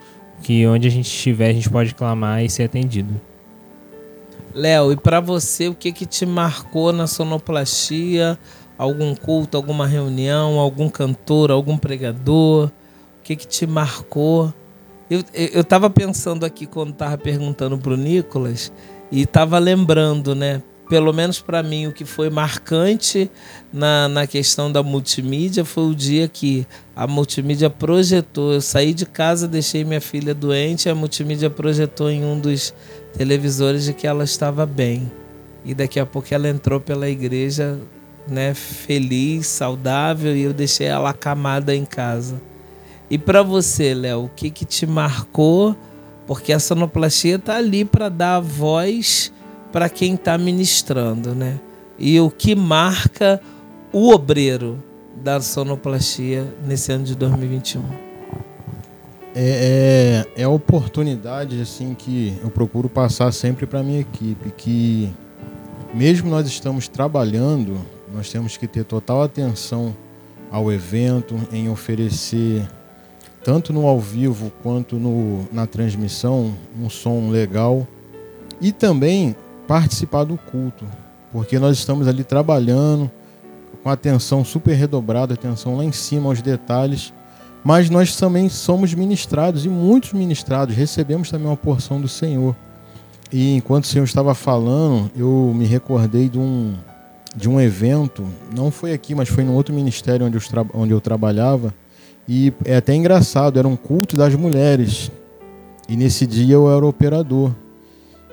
que 0.41 0.65
onde 0.67 0.87
a 0.87 0.91
gente 0.91 1.05
estiver 1.05 1.49
a 1.49 1.53
gente 1.53 1.69
pode 1.69 1.95
clamar 1.95 2.43
e 2.43 2.49
ser 2.49 2.63
atendido. 2.63 3.19
Léo, 4.53 4.91
e 4.91 4.95
para 4.97 5.19
você, 5.19 5.67
o 5.67 5.73
que 5.73 5.91
que 5.91 6.05
te 6.05 6.25
marcou 6.25 6.93
na 6.93 7.07
sonoplastia? 7.07 8.37
Algum 8.77 9.15
culto, 9.15 9.57
alguma 9.57 9.87
reunião, 9.87 10.59
algum 10.59 10.89
cantor, 10.89 11.49
algum 11.49 11.77
pregador? 11.77 12.67
O 12.67 13.23
que 13.23 13.35
que 13.35 13.47
te 13.47 13.65
marcou? 13.65 14.53
Eu, 15.09 15.23
eu 15.33 15.63
tava 15.63 15.89
pensando 15.89 16.45
aqui 16.45 16.65
quando 16.65 16.93
tava 16.93 17.17
perguntando 17.17 17.77
pro 17.77 17.97
Nicolas 17.97 18.71
e 19.11 19.25
tava 19.25 19.57
lembrando, 19.57 20.35
né? 20.35 20.61
Pelo 20.89 21.13
menos 21.13 21.39
para 21.39 21.63
mim, 21.63 21.87
o 21.87 21.93
que 21.93 22.03
foi 22.03 22.29
marcante 22.29 23.31
na, 23.71 24.07
na 24.09 24.27
questão 24.27 24.71
da 24.71 24.83
multimídia 24.83 25.63
foi 25.63 25.85
o 25.85 25.95
dia 25.95 26.27
que 26.27 26.67
a 26.95 27.07
multimídia 27.07 27.69
projetou. 27.69 28.53
Eu 28.53 28.61
saí 28.61 28.93
de 28.93 29.05
casa, 29.05 29.47
deixei 29.47 29.83
minha 29.85 30.01
filha 30.01 30.33
doente, 30.33 30.89
a 30.89 30.95
multimídia 30.95 31.49
projetou 31.49 32.11
em 32.11 32.23
um 32.23 32.37
dos 32.39 32.73
televisores 33.17 33.85
de 33.85 33.93
que 33.93 34.05
ela 34.05 34.23
estava 34.23 34.65
bem. 34.65 35.11
E 35.65 35.73
daqui 35.73 35.99
a 35.99 36.05
pouco 36.05 36.27
ela 36.31 36.49
entrou 36.49 36.79
pela 36.79 37.09
igreja, 37.09 37.79
né, 38.27 38.53
feliz, 38.53 39.47
saudável, 39.47 40.35
e 40.35 40.41
eu 40.43 40.53
deixei 40.53 40.87
ela 40.87 41.09
acamada 41.09 41.73
em 41.73 41.85
casa. 41.85 42.41
E 43.09 43.17
para 43.17 43.41
você, 43.41 43.93
Léo, 43.93 44.25
o 44.25 44.29
que 44.29 44.49
que 44.49 44.65
te 44.65 44.85
marcou? 44.85 45.75
Porque 46.27 46.53
a 46.53 46.59
sonoplastia 46.59 47.39
tá 47.39 47.57
ali 47.57 47.83
para 47.83 48.09
dar 48.09 48.39
voz 48.39 49.32
para 49.73 49.89
quem 49.89 50.13
está 50.13 50.37
ministrando, 50.37 51.33
né? 51.33 51.59
E 51.97 52.19
o 52.19 52.29
que 52.29 52.55
marca 52.55 53.41
o 53.91 54.13
obreiro 54.13 54.81
da 55.15 55.41
sonoplastia 55.41 56.45
nesse 56.63 56.91
ano 56.91 57.03
de 57.03 57.15
2021? 57.15 57.81
É, 59.35 60.25
é, 60.35 60.41
é 60.41 60.43
a 60.43 60.49
oportunidade 60.49 61.59
assim 61.59 61.95
que 61.95 62.37
eu 62.43 62.51
procuro 62.51 62.87
passar 62.87 63.31
sempre 63.31 63.65
para 63.65 63.81
minha 63.81 64.01
equipe 64.01 64.51
que 64.55 65.11
mesmo 65.91 66.29
nós 66.29 66.45
estamos 66.45 66.87
trabalhando, 66.87 67.79
nós 68.13 68.31
temos 68.31 68.55
que 68.57 68.67
ter 68.67 68.83
total 68.83 69.23
atenção 69.23 69.95
ao 70.51 70.71
evento, 70.71 71.35
em 71.51 71.67
oferecer 71.67 72.63
tanto 73.43 73.73
no 73.73 73.87
ao 73.87 73.99
vivo 73.99 74.51
quanto 74.61 74.97
no, 74.97 75.47
na 75.51 75.65
transmissão 75.65 76.53
um 76.79 76.89
som 76.91 77.31
legal 77.31 77.87
e 78.61 78.71
também 78.71 79.35
participar 79.67 80.23
do 80.23 80.37
culto, 80.37 80.85
porque 81.31 81.59
nós 81.59 81.77
estamos 81.77 82.07
ali 82.07 82.23
trabalhando 82.23 83.09
com 83.81 83.89
atenção 83.89 84.45
super 84.45 84.73
redobrada, 84.73 85.33
atenção 85.33 85.77
lá 85.77 85.83
em 85.83 85.91
cima 85.91 86.29
aos 86.29 86.41
detalhes 86.41 87.13
mas 87.63 87.89
nós 87.89 88.15
também 88.15 88.49
somos 88.49 88.93
ministrados 88.93 89.65
e 89.65 89.69
muitos 89.69 90.11
ministrados 90.11 90.75
recebemos 90.75 91.31
também 91.31 91.47
uma 91.47 91.55
porção 91.55 92.01
do 92.01 92.09
Senhor. 92.09 92.55
E 93.31 93.55
enquanto 93.55 93.85
o 93.85 93.87
Senhor 93.87 94.03
estava 94.03 94.35
falando, 94.35 95.09
eu 95.15 95.53
me 95.55 95.65
recordei 95.65 96.27
de 96.27 96.37
um, 96.37 96.73
de 97.35 97.49
um 97.49 97.59
evento, 97.59 98.27
não 98.53 98.69
foi 98.69 98.91
aqui, 98.91 99.15
mas 99.15 99.29
foi 99.29 99.43
no 99.43 99.53
outro 99.53 99.73
ministério 99.73 100.25
onde 100.25 100.37
eu, 100.37 100.41
onde 100.73 100.91
eu 100.91 100.99
trabalhava, 100.99 101.73
e 102.27 102.53
é 102.65 102.75
até 102.75 102.93
engraçado, 102.93 103.57
era 103.57 103.67
um 103.67 103.77
culto 103.77 104.17
das 104.17 104.35
mulheres. 104.35 105.09
E 105.87 105.95
nesse 105.95 106.27
dia 106.27 106.55
eu 106.55 106.69
era 106.69 106.85
operador. 106.85 107.51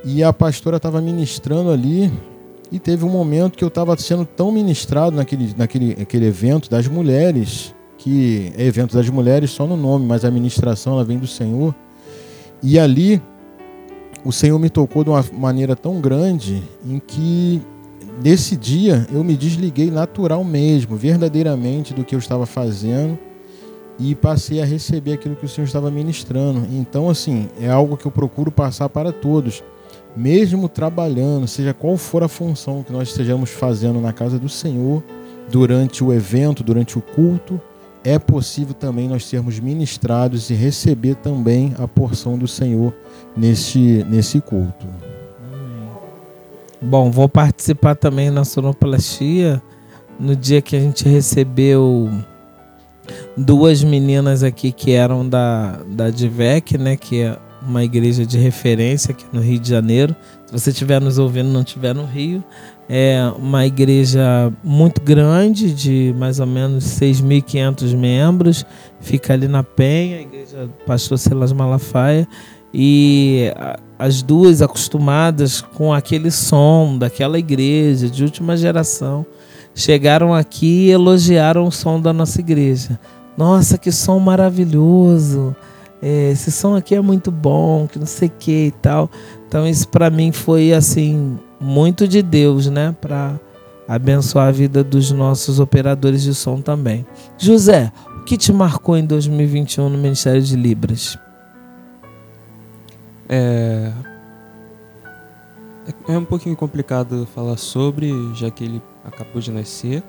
E 0.04 0.22
a 0.22 0.32
pastora 0.32 0.78
estava 0.78 1.00
ministrando 1.00 1.70
ali, 1.70 2.10
e 2.72 2.78
teve 2.78 3.04
um 3.04 3.08
momento 3.08 3.56
que 3.56 3.64
eu 3.64 3.68
estava 3.68 3.96
sendo 3.96 4.24
tão 4.24 4.52
ministrado 4.52 5.14
naquele, 5.14 5.54
naquele 5.56 5.92
aquele 6.00 6.26
evento 6.26 6.70
das 6.70 6.86
mulheres 6.86 7.74
que 7.98 8.50
é 8.56 8.64
evento 8.64 8.96
das 8.96 9.08
mulheres 9.10 9.50
só 9.50 9.66
no 9.66 9.76
nome, 9.76 10.06
mas 10.06 10.24
a 10.24 10.28
administração 10.28 10.94
ela 10.94 11.04
vem 11.04 11.18
do 11.18 11.26
Senhor. 11.26 11.74
E 12.62 12.78
ali 12.78 13.20
o 14.24 14.32
Senhor 14.32 14.58
me 14.58 14.70
tocou 14.70 15.04
de 15.04 15.10
uma 15.10 15.24
maneira 15.32 15.76
tão 15.76 16.00
grande 16.00 16.62
em 16.86 16.98
que 16.98 17.60
nesse 18.22 18.56
dia 18.56 19.06
eu 19.12 19.22
me 19.22 19.36
desliguei 19.36 19.90
natural 19.90 20.42
mesmo, 20.42 20.96
verdadeiramente 20.96 21.92
do 21.92 22.04
que 22.04 22.14
eu 22.14 22.18
estava 22.18 22.46
fazendo 22.46 23.18
e 23.98 24.14
passei 24.14 24.62
a 24.62 24.64
receber 24.64 25.12
aquilo 25.12 25.36
que 25.36 25.44
o 25.44 25.48
Senhor 25.48 25.66
estava 25.66 25.90
ministrando. 25.90 26.66
Então, 26.72 27.10
assim, 27.10 27.50
é 27.60 27.68
algo 27.68 27.98
que 27.98 28.06
eu 28.06 28.10
procuro 28.10 28.50
passar 28.50 28.88
para 28.88 29.12
todos, 29.12 29.62
mesmo 30.16 30.68
trabalhando, 30.68 31.46
seja 31.46 31.73
qual 31.73 31.96
for 31.96 32.23
a 32.23 32.29
função 32.29 32.83
que 32.83 32.92
nós 32.92 33.09
estejamos 33.09 33.51
fazendo 33.51 34.01
na 34.01 34.12
casa 34.12 34.38
do 34.38 34.49
Senhor, 34.49 35.03
durante 35.51 36.05
o 36.05 36.12
evento, 36.12 36.62
durante 36.62 36.99
o 36.99 37.01
culto, 37.01 37.61
é 38.03 38.18
possível 38.18 38.73
também 38.73 39.09
nós 39.09 39.25
sermos 39.25 39.61
ministrados 39.61 40.49
e 40.49 40.55
receber 40.55 41.16
também 41.16 41.75
a 41.79 41.87
porção 41.87 42.38
do 42.38 42.49
Senhor 42.49 42.94
nesse, 43.37 44.05
nesse 44.09 44.40
culto. 44.40 44.87
Bom, 46.81 47.11
vou 47.11 47.29
participar 47.29 47.94
também 47.94 48.31
na 48.31 48.44
sonoplastia 48.44 49.61
no 50.18 50.35
dia 50.35 50.62
que 50.62 50.77
a 50.77 50.81
gente 50.81 51.07
recebeu 51.07 52.11
duas 53.37 53.85
meninas 53.85 54.42
aqui 54.42 54.73
que 54.73 54.92
eram 54.92 55.29
da, 55.29 55.81
da 55.87 56.11
DIVEC, 56.11 56.79
né, 56.79 56.96
que 56.96 57.31
uma 57.70 57.85
igreja 57.85 58.26
de 58.26 58.37
referência 58.37 59.12
aqui 59.12 59.24
no 59.33 59.40
Rio 59.40 59.61
de 59.61 59.68
Janeiro. 59.68 60.14
Se 60.44 60.52
você 60.52 60.70
estiver 60.70 61.00
nos 61.00 61.18
ouvindo 61.18 61.48
não 61.48 61.61
estiver 61.61 61.94
no 61.94 62.04
Rio, 62.04 62.42
é 62.88 63.33
uma 63.38 63.64
igreja 63.64 64.52
muito 64.64 65.00
grande, 65.00 65.72
de 65.72 66.12
mais 66.18 66.40
ou 66.40 66.46
menos 66.46 66.85
6.500 66.85 67.96
membros, 67.96 68.66
fica 69.00 69.33
ali 69.33 69.46
na 69.46 69.62
Penha, 69.62 70.18
a 70.18 70.22
igreja 70.22 70.68
Pastor 70.85 71.16
Silas 71.16 71.52
Malafaia, 71.52 72.26
e 72.74 73.52
as 73.96 74.22
duas 74.22 74.61
acostumadas 74.61 75.61
com 75.61 75.92
aquele 75.92 76.30
som 76.33 76.98
daquela 76.98 77.38
igreja 77.38 78.09
de 78.09 78.24
última 78.24 78.56
geração, 78.56 79.24
chegaram 79.72 80.35
aqui 80.35 80.87
e 80.87 80.90
elogiaram 80.90 81.66
o 81.66 81.72
som 81.72 82.00
da 82.00 82.12
nossa 82.12 82.40
igreja. 82.40 82.98
Nossa, 83.37 83.78
que 83.78 83.92
som 83.92 84.18
maravilhoso! 84.18 85.54
É, 86.02 86.30
esse 86.30 86.50
som 86.50 86.74
aqui 86.74 86.94
é 86.94 87.00
muito 87.00 87.30
bom, 87.30 87.86
que 87.86 87.98
não 87.98 88.06
sei 88.06 88.28
o 88.28 88.32
que 88.38 88.66
e 88.66 88.70
tal. 88.70 89.10
Então 89.46 89.66
isso 89.66 89.88
para 89.88 90.08
mim 90.10 90.32
foi 90.32 90.72
assim 90.72 91.38
muito 91.60 92.08
de 92.08 92.22
Deus, 92.22 92.66
né? 92.66 92.94
Para 93.00 93.38
abençoar 93.86 94.48
a 94.48 94.52
vida 94.52 94.84
dos 94.84 95.10
nossos 95.10 95.58
operadores 95.58 96.22
de 96.22 96.34
som 96.34 96.60
também. 96.60 97.04
José, 97.36 97.92
o 98.18 98.24
que 98.24 98.36
te 98.36 98.52
marcou 98.52 98.96
em 98.96 99.04
2021 99.04 99.88
no 99.88 99.98
Ministério 99.98 100.40
de 100.40 100.56
Libras? 100.56 101.18
É, 103.28 103.92
é 106.08 106.18
um 106.18 106.24
pouquinho 106.24 106.56
complicado 106.56 107.26
falar 107.34 107.56
sobre, 107.56 108.12
já 108.34 108.50
que 108.50 108.64
ele 108.64 108.82
acabou 109.04 109.40
de 109.40 109.50
nascer. 109.50 110.02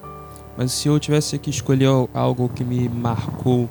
Mas 0.58 0.72
se 0.74 0.88
eu 0.88 1.00
tivesse 1.00 1.38
que 1.40 1.50
escolher 1.50 1.88
algo 2.14 2.50
que 2.50 2.64
me 2.64 2.88
marcou 2.88 3.70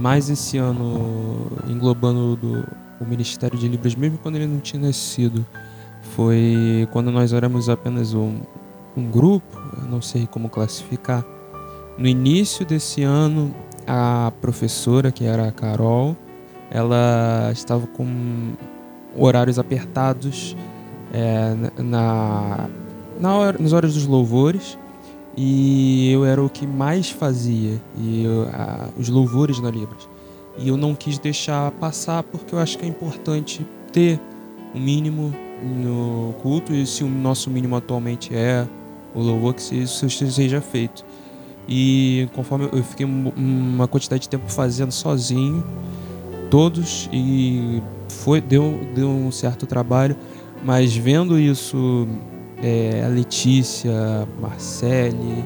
mais 0.00 0.30
esse 0.30 0.56
ano, 0.56 1.46
englobando 1.68 2.34
do, 2.34 2.66
o 2.98 3.04
Ministério 3.04 3.58
de 3.58 3.68
Libras, 3.68 3.94
mesmo 3.94 4.18
quando 4.18 4.36
ele 4.36 4.46
não 4.46 4.58
tinha 4.58 4.80
nascido, 4.80 5.44
foi 6.16 6.88
quando 6.90 7.10
nós 7.10 7.34
éramos 7.34 7.68
apenas 7.68 8.14
um, 8.14 8.38
um 8.96 9.10
grupo, 9.10 9.60
não 9.88 10.00
sei 10.00 10.26
como 10.26 10.48
classificar. 10.48 11.24
No 11.98 12.08
início 12.08 12.64
desse 12.64 13.02
ano, 13.02 13.54
a 13.86 14.32
professora, 14.40 15.12
que 15.12 15.24
era 15.24 15.48
a 15.48 15.52
Carol, 15.52 16.16
ela 16.70 17.50
estava 17.52 17.86
com 17.86 18.52
horários 19.14 19.58
apertados 19.58 20.56
é, 21.12 21.54
na, 21.82 22.68
na 23.20 23.34
hora, 23.34 23.58
nas 23.58 23.74
horas 23.74 23.92
dos 23.94 24.06
louvores 24.06 24.78
e 25.36 26.10
eu 26.12 26.24
era 26.24 26.42
o 26.42 26.48
que 26.48 26.66
mais 26.66 27.10
fazia 27.10 27.80
e 27.96 28.24
eu, 28.24 28.48
a, 28.52 28.88
os 28.98 29.08
louvores 29.08 29.60
na 29.60 29.70
Libras 29.70 30.08
e 30.58 30.68
eu 30.68 30.76
não 30.76 30.94
quis 30.94 31.18
deixar 31.18 31.70
passar 31.72 32.22
porque 32.22 32.54
eu 32.54 32.58
acho 32.58 32.76
que 32.76 32.84
é 32.84 32.88
importante 32.88 33.66
ter 33.92 34.20
um 34.74 34.80
mínimo 34.80 35.34
no 35.62 36.34
culto 36.42 36.72
e 36.72 36.86
se 36.86 37.04
o 37.04 37.08
nosso 37.08 37.50
mínimo 37.50 37.76
atualmente 37.76 38.34
é 38.34 38.66
o 39.14 39.20
louvor, 39.20 39.54
que 39.54 39.74
isso 39.74 40.08
seja 40.08 40.60
feito. 40.60 41.04
E 41.68 42.28
conforme 42.34 42.68
eu 42.72 42.82
fiquei 42.82 43.06
uma 43.06 43.86
quantidade 43.86 44.22
de 44.22 44.28
tempo 44.28 44.50
fazendo 44.50 44.90
sozinho, 44.90 45.64
todos, 46.50 47.08
e 47.12 47.82
foi 48.08 48.40
deu, 48.40 48.80
deu 48.94 49.08
um 49.08 49.30
certo 49.30 49.66
trabalho, 49.66 50.16
mas 50.64 50.94
vendo 50.94 51.38
isso, 51.38 52.08
é, 52.62 53.02
a 53.04 53.08
Letícia, 53.08 53.92
a 53.92 54.40
Marcele, 54.40 55.44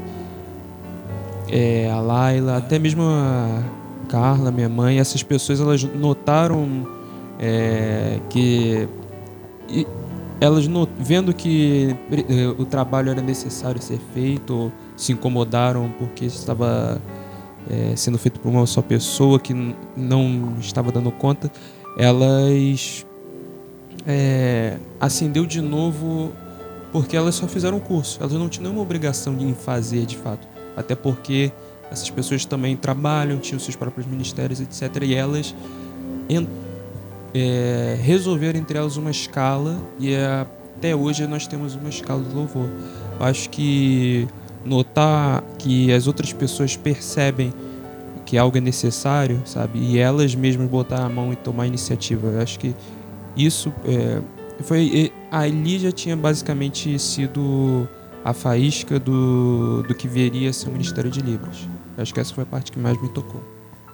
é, 1.48 1.90
a 1.90 2.00
Laila, 2.00 2.57
até 2.57 2.79
mesmo 2.79 3.03
a 3.03 3.62
Carla, 4.09 4.50
minha 4.50 4.68
mãe, 4.68 4.98
essas 4.98 5.22
pessoas 5.22 5.61
elas 5.61 5.83
notaram 5.83 6.87
é, 7.38 8.18
que 8.31 8.88
elas 10.40 10.66
no- 10.68 10.88
vendo 10.98 11.33
que 11.33 11.96
eh, 12.11 12.48
o 12.59 12.64
trabalho 12.64 13.11
era 13.11 13.22
necessário 13.22 13.81
ser 13.81 13.98
feito, 14.12 14.70
se 14.96 15.12
incomodaram 15.12 15.90
porque 15.98 16.24
estava 16.27 17.00
eh, 17.70 17.94
sendo 17.96 18.18
feito 18.18 18.38
por 18.40 18.50
uma 18.50 18.66
só 18.66 18.83
pessoa 18.83 19.38
que 19.40 19.55
não 19.96 20.55
estava 20.61 20.92
dando 20.92 21.11
conta, 21.11 21.50
elas 21.98 23.07
eh, 24.07 24.77
acendeu 25.00 25.46
de 25.46 25.61
novo 25.62 26.31
porque 26.94 27.16
elas 27.16 27.35
só 27.35 27.48
fizeram 27.48 27.78
o 27.78 27.80
curso, 27.80 28.18
elas 28.20 28.33
não 28.35 28.48
tinham 28.48 28.66
nenhuma 28.66 28.80
obrigação 28.80 29.35
de 29.35 29.52
fazer 29.52 30.07
de 30.07 30.16
fato, 30.16 30.46
até 30.76 30.94
porque 30.94 31.50
essas 31.90 32.09
pessoas 32.09 32.44
também 32.44 32.76
trabalham, 32.76 33.40
tinham 33.40 33.59
seus 33.59 33.74
próprios 33.74 34.07
ministérios, 34.07 34.61
etc. 34.61 35.02
E 35.02 35.12
elas 35.12 35.52
é, 37.35 37.98
resolveram 38.00 38.61
entre 38.61 38.78
elas 38.78 38.96
uma 38.96 39.11
escala 39.11 39.76
e 39.98 40.12
é, 40.12 40.46
até 40.76 40.94
hoje 40.94 41.26
nós 41.26 41.48
temos 41.48 41.74
uma 41.74 41.88
escala 41.88 42.22
de 42.22 42.33
louvor. 42.33 42.68
Acho 43.18 43.50
que 43.50 44.28
notar 44.64 45.42
que 45.59 45.92
as 45.92 46.07
outras 46.07 46.33
pessoas 46.33 46.76
percebem 46.76 47.52
que 48.24 48.38
algo 48.38 48.57
é 48.57 48.61
necessário, 48.61 49.42
sabe? 49.44 49.80
E 49.80 49.98
elas 49.98 50.33
mesmas 50.37 50.68
botar 50.68 51.04
a 51.04 51.09
mão 51.09 51.33
e 51.33 51.37
tomar 51.37 51.66
iniciativa. 51.66 52.28
Eu 52.28 52.40
acho 52.40 52.57
que 52.57 52.72
isso 53.37 53.72
é, 53.85 54.20
foi 54.62 55.12
ali 55.30 55.78
já 55.78 55.90
tinha 55.90 56.16
basicamente 56.16 56.98
sido 56.98 57.88
a 58.24 58.32
faísca 58.32 58.98
do, 58.98 59.82
do 59.82 59.94
que 59.94 60.08
viria 60.08 60.50
a 60.50 60.52
ser 60.52 60.68
o 60.68 60.72
Ministério 60.72 61.10
de 61.10 61.20
Libras. 61.20 61.68
Eu 61.96 62.02
acho 62.02 62.14
que 62.14 62.20
essa 62.20 62.32
foi 62.32 62.42
a 62.44 62.46
parte 62.46 62.72
que 62.72 62.78
mais 62.78 63.00
me 63.00 63.08
tocou. 63.08 63.40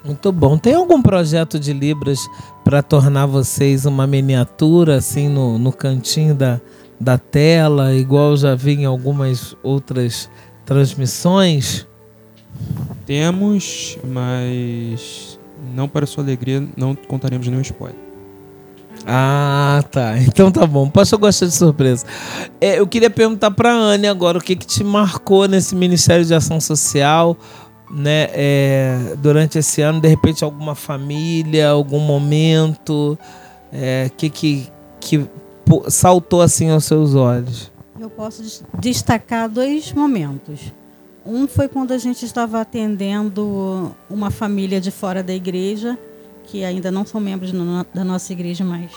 Muito 0.05 0.33
bom. 0.33 0.57
Tem 0.57 0.75
algum 0.75 1.03
projeto 1.03 1.59
de 1.59 1.73
Libras 1.73 2.18
para 2.64 2.83
tornar 2.83 3.27
vocês 3.27 3.85
uma 3.85 4.07
miniatura 4.07 4.96
assim 4.96 5.29
no, 5.29 5.59
no 5.59 5.73
cantinho 5.73 6.35
da, 6.35 6.61
da 6.99 7.18
tela, 7.18 7.94
igual 7.94 8.37
já 8.37 8.55
vi 8.55 8.73
em 8.73 8.85
algumas 8.85 9.57
outras 9.62 10.31
transmissões? 10.64 11.87
Temos, 13.05 13.99
mas 14.05 15.38
não 15.75 15.88
para 15.88 16.07
sua 16.07 16.23
alegria, 16.23 16.66
não 16.77 16.94
contaremos 16.94 17.46
nenhum 17.49 17.61
spoiler. 17.61 18.10
Ah, 19.07 19.83
tá. 19.91 20.19
Então 20.19 20.51
tá 20.51 20.67
bom. 20.67 20.89
Pastor 20.89 21.19
gosta 21.19 21.47
de 21.47 21.55
surpresa. 21.55 22.05
É, 22.61 22.79
eu 22.79 22.87
queria 22.87 23.11
perguntar 23.11 23.51
para 23.51 23.73
Anne 23.73 24.07
agora 24.07 24.39
o 24.39 24.41
que, 24.41 24.55
que 24.55 24.67
te 24.67 24.85
marcou 24.85 25.47
nesse 25.49 25.75
Ministério 25.75 26.25
de 26.25 26.35
Ação 26.35 26.61
Social, 26.61 27.37
né? 27.91 28.29
é, 28.33 29.15
durante 29.19 29.59
esse 29.59 29.81
ano, 29.83 30.01
de 30.01 30.09
repente 30.09 30.45
alguma 30.45 30.75
família, 30.75 31.71
algum 31.71 32.01
momento, 32.01 33.19
é, 33.73 34.11
que 34.17 34.29
que 34.31 34.69
que 35.01 35.27
saltou 35.89 36.43
assim 36.43 36.71
aos 36.71 36.85
seus 36.85 37.15
olhos? 37.15 37.71
Eu 37.99 38.11
posso 38.11 38.43
des- 38.43 38.63
destacar 38.79 39.49
dois 39.49 39.93
momentos. 39.93 40.61
Um 41.25 41.47
foi 41.47 41.69
quando 41.69 41.93
a 41.93 41.99
gente 41.99 42.25
estava 42.25 42.61
atendendo 42.61 43.95
uma 44.09 44.31
família 44.31 44.81
de 44.81 44.91
fora 44.91 45.23
da 45.23 45.35
igreja, 45.35 45.99
que 46.51 46.65
ainda 46.65 46.91
não 46.91 47.07
são 47.07 47.21
membros 47.21 47.53
no- 47.53 47.87
da 47.95 48.05
nossa 48.05 48.33
igreja, 48.33 48.65
mas 48.65 48.91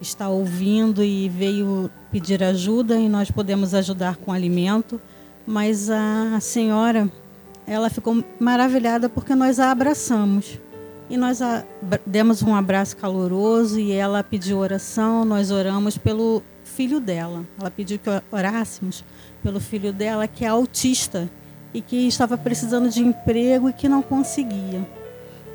está 0.00 0.28
ouvindo 0.28 1.02
e 1.04 1.28
veio 1.28 1.90
pedir 2.10 2.42
ajuda 2.42 2.96
e 2.96 3.08
nós 3.08 3.30
podemos 3.30 3.74
ajudar 3.74 4.16
com 4.16 4.32
alimento. 4.32 5.00
Mas 5.46 5.90
a 5.90 6.38
senhora, 6.40 7.10
ela 7.66 7.90
ficou 7.90 8.24
maravilhada 8.40 9.08
porque 9.08 9.34
nós 9.34 9.60
a 9.60 9.70
abraçamos. 9.70 10.58
E 11.10 11.16
nós 11.18 11.42
a- 11.42 11.62
demos 12.06 12.42
um 12.42 12.54
abraço 12.54 12.96
caloroso 12.96 13.78
e 13.78 13.92
ela 13.92 14.22
pediu 14.22 14.58
oração, 14.58 15.24
nós 15.24 15.50
oramos 15.50 15.98
pelo 15.98 16.42
filho 16.64 16.98
dela. 16.98 17.44
Ela 17.60 17.70
pediu 17.70 17.98
que 17.98 18.08
orássemos 18.32 19.04
pelo 19.42 19.60
filho 19.60 19.92
dela, 19.92 20.26
que 20.26 20.44
é 20.46 20.48
autista 20.48 21.28
e 21.74 21.82
que 21.82 22.06
estava 22.08 22.38
precisando 22.38 22.88
de 22.88 23.02
emprego 23.02 23.68
e 23.68 23.72
que 23.74 23.88
não 23.88 24.00
conseguia. 24.00 24.80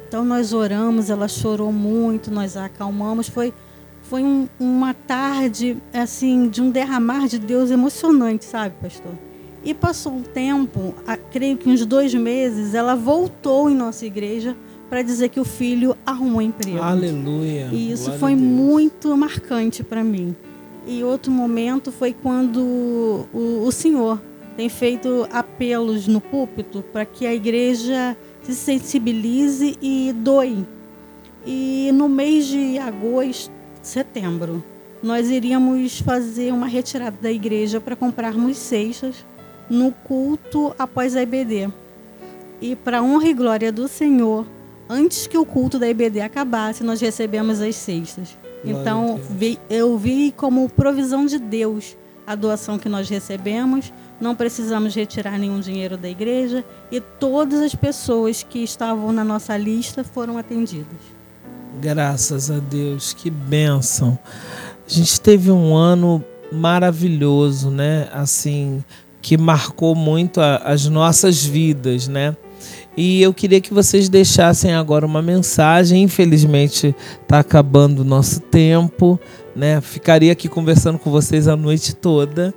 Então 0.10 0.26
nós 0.26 0.54
oramos, 0.54 1.12
ela 1.12 1.28
chorou 1.28 1.72
muito, 1.72 2.32
nós 2.32 2.58
a 2.58 2.66
acalmamos. 2.66 3.30
Foi, 3.30 3.54
foi 4.02 4.24
um- 4.24 4.48
uma 4.60 4.92
tarde 4.92 5.78
assim 5.94 6.50
de 6.50 6.64
um 6.64 6.72
derramar 6.72 7.28
de 7.28 7.38
Deus 7.38 7.70
emocionante, 7.70 8.44
sabe, 8.44 8.74
pastor? 8.82 9.12
E 9.64 9.72
passou 9.72 10.14
um 10.14 10.24
tempo, 10.24 10.96
a- 11.06 11.16
creio 11.16 11.58
que 11.58 11.70
uns 11.70 11.86
dois 11.86 12.12
meses, 12.16 12.74
ela 12.74 12.96
voltou 12.96 13.70
em 13.70 13.76
nossa 13.76 14.04
igreja 14.04 14.58
para 14.90 15.04
dizer 15.04 15.30
que 15.30 15.40
o 15.40 15.46
filho 15.46 15.96
arrumou 16.04 16.42
emprego. 16.42 16.82
Aleluia. 16.82 17.70
E 17.72 17.92
isso 17.92 18.06
Glória 18.06 18.20
foi 18.20 18.36
muito 18.36 19.16
marcante 19.16 19.84
para 19.84 20.04
mim. 20.04 20.36
E 20.88 21.04
outro 21.04 21.32
momento 21.32 21.92
foi 21.92 22.14
quando 22.14 22.58
o, 23.32 23.64
o 23.64 23.72
senhor 23.72 24.20
tem 24.58 24.70
feito 24.70 25.28
apelos 25.32 26.08
no 26.08 26.20
púlpito 26.20 26.84
para 26.92 27.06
que 27.06 27.28
a 27.28 27.34
igreja 27.36 28.18
se 28.54 28.56
sensibilize 28.56 29.78
e 29.82 30.14
doe. 30.16 30.66
E 31.46 31.92
no 31.94 32.10
mês 32.10 32.46
de 32.48 32.78
agosto, 32.78 33.52
setembro, 33.82 34.64
nós 35.02 35.30
iríamos 35.30 36.00
fazer 36.00 36.52
uma 36.54 36.68
retirada 36.68 37.16
da 37.22 37.32
igreja 37.32 37.80
para 37.80 37.96
comprarmos 37.96 38.58
cestas 38.58 39.16
no 39.70 39.92
culto 39.92 40.74
após 40.78 41.16
a 41.16 41.22
IBD. 41.22 41.70
E 42.62 42.76
para 42.76 43.02
honra 43.02 43.28
e 43.30 43.34
glória 43.34 43.72
do 43.72 43.88
Senhor, 43.88 44.46
antes 44.90 45.28
que 45.28 45.38
o 45.38 45.46
culto 45.46 45.80
da 45.80 45.88
IBD 45.90 46.20
acabasse, 46.22 46.84
nós 46.84 47.00
recebemos 47.00 47.62
as 47.62 47.76
cestas. 47.76 48.38
Glória 48.64 48.82
então, 48.82 49.20
vi- 49.30 49.58
eu 49.70 49.98
vi 49.98 50.34
como 50.36 50.68
provisão 50.68 51.26
de 51.26 51.40
Deus 51.40 51.96
a 52.28 52.36
doação 52.36 52.78
que 52.78 52.90
nós 52.90 53.08
recebemos. 53.10 53.94
Não 54.20 54.36
precisamos 54.36 54.94
retirar 54.94 55.38
nenhum 55.40 55.60
dinheiro 55.60 55.98
da 55.98 56.10
igreja 56.10 56.64
e 56.92 57.00
todas 57.00 57.62
as 57.62 57.74
pessoas 57.74 58.44
que 58.44 58.60
estavam 58.60 59.14
na 59.14 59.24
nossa 59.24 59.56
lista 59.56 60.04
foram 60.04 60.38
atendidas. 60.38 60.98
Graças 61.82 62.52
a 62.52 62.58
Deus, 62.60 63.14
que 63.14 63.30
bênção. 63.30 64.18
A 64.86 64.92
gente 64.92 65.22
teve 65.22 65.52
um 65.52 65.76
ano 65.76 66.24
maravilhoso, 66.52 67.70
né? 67.70 68.10
Assim, 68.12 68.84
que 69.22 69.38
marcou 69.38 69.96
muito 69.96 70.42
a- 70.42 70.58
as 70.58 70.86
nossas 70.88 71.44
vidas, 71.46 72.08
né? 72.08 72.36
E 72.98 73.22
eu 73.22 73.34
queria 73.34 73.62
que 73.62 73.74
vocês 73.74 74.10
deixassem 74.10 74.74
agora 74.74 75.06
uma 75.06 75.22
mensagem. 75.22 76.04
Infelizmente, 76.04 76.94
está 77.22 77.40
acabando 77.40 78.00
o 78.00 78.04
nosso 78.04 78.42
tempo, 78.42 79.18
né? 79.56 79.80
Ficaria 79.80 80.32
aqui 80.34 80.50
conversando 80.50 81.00
com 81.00 81.10
vocês 81.10 81.48
a 81.48 81.56
noite 81.56 81.96
toda. 81.96 82.54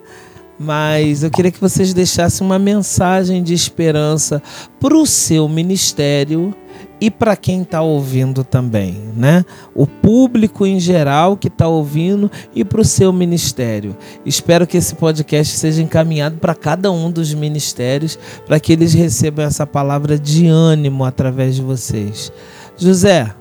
Mas 0.63 1.25
eu 1.25 1.31
queria 1.31 1.51
que 1.51 1.61
vocês 1.61 1.93
deixassem 1.93 2.47
uma 2.47 2.59
mensagem 2.59 3.43
de 3.43 3.53
esperança 3.53 4.41
para 4.79 4.97
o 4.97 5.05
seu 5.05 5.49
ministério 5.49 6.55
e 7.01 7.11
para 7.11 7.35
quem 7.35 7.63
está 7.63 7.83
ouvindo 7.83 8.45
também, 8.45 8.97
né? 9.17 9.45
O 9.75 9.89
público 9.89 10.65
em 10.65 10.79
geral 10.79 11.37
que 11.37 11.49
está 11.49 11.67
ouvindo 11.67 12.31
e 12.55 12.65
para 12.65 12.81
o 12.81 12.85
seu 12.85 13.13
ministério. 13.13 13.97
Espero 14.25 14.69
que 14.69 14.77
esse 14.77 14.95
podcast 14.95 15.57
seja 15.57 15.83
encaminhado 15.83 16.37
para 16.37 16.55
cada 16.55 16.93
um 16.93 17.11
dos 17.11 17.35
ministérios, 17.35 18.17
para 18.47 18.61
que 18.61 18.73
eles 18.73 18.95
recebam 18.95 19.45
essa 19.45 19.67
palavra 19.67 20.17
de 20.17 20.47
ânimo 20.47 21.05
através 21.05 21.57
de 21.57 21.63
vocês. 21.63 22.33
José, 22.79 23.35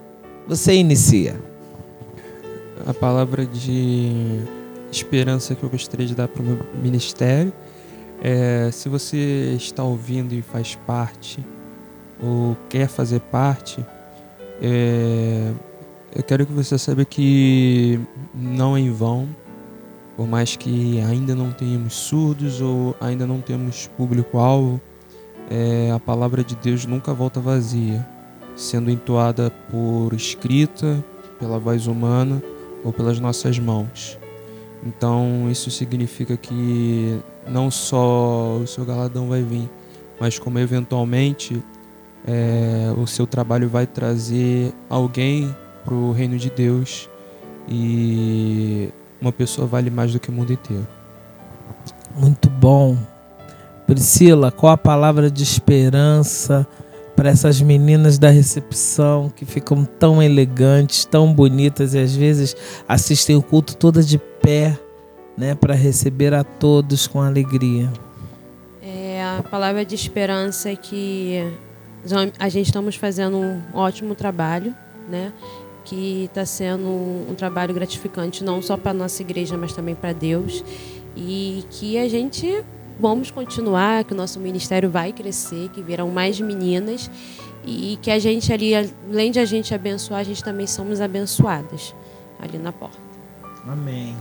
você 0.48 0.74
inicia. 0.74 1.36
a 2.88 2.96
palavra 2.96 3.46
de 3.46 4.42
esperança 4.92 5.56
que 5.56 5.64
eu 5.64 5.70
gostaria 5.70 6.06
de 6.06 6.16
dar 6.16 6.28
para 6.28 6.42
o 6.42 6.46
meu 6.46 6.60
ministério 6.82 7.54
é 8.22 8.70
se 8.72 8.90
você 8.90 9.56
está 9.56 9.84
ouvindo 9.84 10.34
e 10.34 10.42
faz 10.42 10.76
parte 10.76 11.44
ou 12.22 12.56
quer 12.70 12.88
fazer 12.88 13.20
parte 13.20 13.84
é, 14.62 15.52
eu 16.16 16.22
quero 16.24 16.46
que 16.46 16.54
você 16.54 16.78
saiba 16.78 17.04
que 17.04 18.00
não 18.34 18.78
é 18.78 18.82
em 18.82 18.92
vão 18.92 19.28
por 20.16 20.28
mais 20.28 20.56
que 20.56 21.00
ainda 21.02 21.34
não 21.34 21.52
tenhamos 21.52 21.94
surdos 21.94 22.62
ou 22.62 22.96
ainda 23.00 23.26
não 23.26 23.42
temos 23.42 23.88
público-alvo 23.98 24.80
é, 25.50 25.92
a 25.92 26.00
palavra 26.00 26.44
de 26.44 26.56
Deus 26.56 26.86
nunca 26.86 27.14
volta 27.14 27.40
vazia 27.40 28.06
sendo 28.56 28.92
entoada 28.92 29.52
por 29.72 30.14
escrita 30.14 31.04
pela 31.40 31.58
voz 31.58 31.88
humana 31.88 32.42
ou 32.84 32.94
pelas 32.94 33.20
nossas 33.20 33.58
mãos. 33.58 34.21
Então 34.84 35.50
isso 35.52 35.70
significa 35.70 36.36
que 36.36 37.20
não 37.48 37.70
só 37.70 38.58
o 38.58 38.68
seu 38.68 38.84
galadão 38.84 39.28
vai 39.28 39.44
vir, 39.44 39.70
mas 40.20 40.40
como 40.40 40.58
eventualmente 40.58 41.62
é, 42.28 42.94
o 42.98 43.06
seu 43.06 43.28
trabalho 43.28 43.70
vai 43.70 43.86
trazer 43.86 44.74
alguém 44.90 45.56
para 45.84 45.94
o 45.94 46.12
reino 46.12 46.38
de 46.38 46.50
Deus 46.50 47.10
e 47.68 48.90
uma 49.22 49.32
pessoa 49.32 49.68
vale 49.68 49.90
mais 49.90 50.14
do 50.14 50.20
que 50.20 50.30
o 50.30 50.34
mundo 50.34 50.52
inteiro. 50.52 50.88
Muito 52.16 52.50
bom. 52.50 52.98
Priscila, 53.86 54.52
qual 54.52 54.74
a 54.74 54.78
palavra 54.78 55.30
de 55.30 55.44
esperança 55.44 56.68
para 57.16 57.30
essas 57.30 57.62
meninas 57.62 58.18
da 58.18 58.30
recepção 58.30 59.32
que 59.36 59.46
ficam 59.46 59.86
tão 59.86 60.24
elegantes, 60.24 61.06
tão 61.06 61.32
bonitas 61.34 61.94
e 61.94 62.00
às 62.00 62.16
vezes 62.16 62.56
assistem 62.88 63.36
o 63.36 63.42
culto 63.42 63.76
toda 63.76 64.02
de 64.02 64.18
pé, 64.42 64.78
né, 65.38 65.56
para 65.56 65.74
receber 65.74 66.34
a 66.34 66.44
todos 66.44 67.08
com 67.08 67.22
alegria. 67.22 67.92
É, 68.82 69.24
a 69.24 69.44
palavra 69.44 69.86
de 69.86 69.96
esperança 69.96 70.70
é 70.70 70.76
que 70.76 71.40
a 72.40 72.50
gente 72.50 72.68
estamos 72.68 72.96
fazendo 72.96 73.38
um 73.38 73.62
ótimo 73.74 74.16
trabalho, 74.16 74.76
né? 75.10 75.32
Que 75.86 76.26
está 76.26 76.46
sendo 76.46 76.88
um 76.88 77.36
trabalho 77.36 77.74
gratificante 77.74 78.44
não 78.44 78.62
só 78.62 78.78
para 78.78 78.94
nossa 78.94 79.22
igreja, 79.22 79.58
mas 79.58 79.74
também 79.74 79.96
para 79.96 80.14
Deus 80.14 80.64
e 81.16 81.64
que 81.70 81.98
a 81.98 82.08
gente 82.08 82.64
vamos 83.00 83.32
continuar, 83.32 84.04
que 84.04 84.14
o 84.14 84.16
nosso 84.16 84.40
ministério 84.40 84.90
vai 84.90 85.12
crescer, 85.12 85.70
que 85.70 85.82
virão 85.82 86.10
mais 86.10 86.40
meninas 86.40 87.10
e 87.66 87.98
que 88.02 88.12
a 88.12 88.20
gente 88.20 88.52
ali, 88.54 88.74
além 88.76 89.32
de 89.32 89.40
a 89.40 89.46
gente 89.46 89.74
abençoar, 89.74 90.20
a 90.20 90.24
gente 90.24 90.44
também 90.44 90.68
somos 90.68 91.02
abençoadas 91.02 91.96
ali 92.40 92.58
na 92.58 92.72
porta. 92.72 93.11
Amém. 93.68 94.16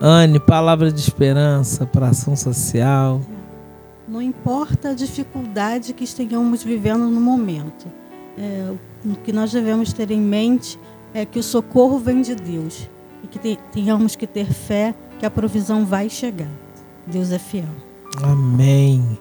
Anne, 0.00 0.40
palavra 0.40 0.90
de 0.90 1.00
esperança 1.00 1.86
para 1.86 2.08
ação 2.08 2.34
social. 2.34 3.20
Não 4.08 4.20
importa 4.20 4.90
a 4.90 4.94
dificuldade 4.94 5.92
que 5.92 6.04
estejamos 6.04 6.62
vivendo 6.62 7.08
no 7.08 7.20
momento, 7.20 7.86
é, 8.36 8.72
o 9.04 9.14
que 9.16 9.32
nós 9.32 9.52
devemos 9.52 9.92
ter 9.92 10.10
em 10.10 10.20
mente 10.20 10.78
é 11.14 11.24
que 11.24 11.38
o 11.38 11.42
socorro 11.42 11.98
vem 11.98 12.22
de 12.22 12.34
Deus 12.34 12.88
e 13.22 13.26
que 13.26 13.56
tenhamos 13.72 14.16
que 14.16 14.26
ter 14.26 14.46
fé 14.46 14.94
que 15.18 15.26
a 15.26 15.30
provisão 15.30 15.84
vai 15.84 16.08
chegar. 16.08 16.50
Deus 17.06 17.30
é 17.30 17.38
fiel. 17.38 17.64
Amém. 18.22 19.18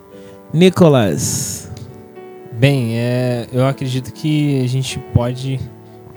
Nicolas. 0.54 1.70
Bem, 2.54 2.98
é, 2.98 3.48
eu 3.52 3.66
acredito 3.66 4.12
que 4.14 4.62
a 4.64 4.68
gente 4.68 5.00
pode 5.14 5.60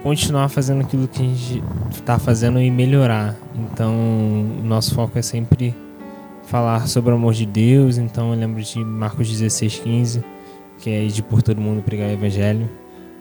continuar 0.04 0.50
fazendo 0.50 0.82
aquilo 0.82 1.08
que 1.08 1.22
a 1.22 1.24
gente 1.24 1.64
está 1.90 2.18
fazendo 2.18 2.60
e 2.60 2.70
melhorar. 2.70 3.34
Então, 3.56 3.90
o 4.60 4.62
nosso 4.62 4.94
foco 4.94 5.18
é 5.18 5.22
sempre 5.22 5.74
falar 6.46 6.86
sobre 6.86 7.10
o 7.10 7.14
amor 7.14 7.32
de 7.32 7.46
Deus. 7.46 7.96
Então, 7.96 8.30
eu 8.30 8.38
lembro 8.38 8.62
de 8.62 8.84
Marcos 8.84 9.30
16, 9.30 9.78
15, 9.78 10.22
que 10.78 10.90
é 10.90 11.02
ir 11.04 11.10
de 11.10 11.22
por 11.22 11.42
todo 11.42 11.58
mundo 11.58 11.82
pregar 11.82 12.10
o 12.10 12.12
evangelho 12.12 12.68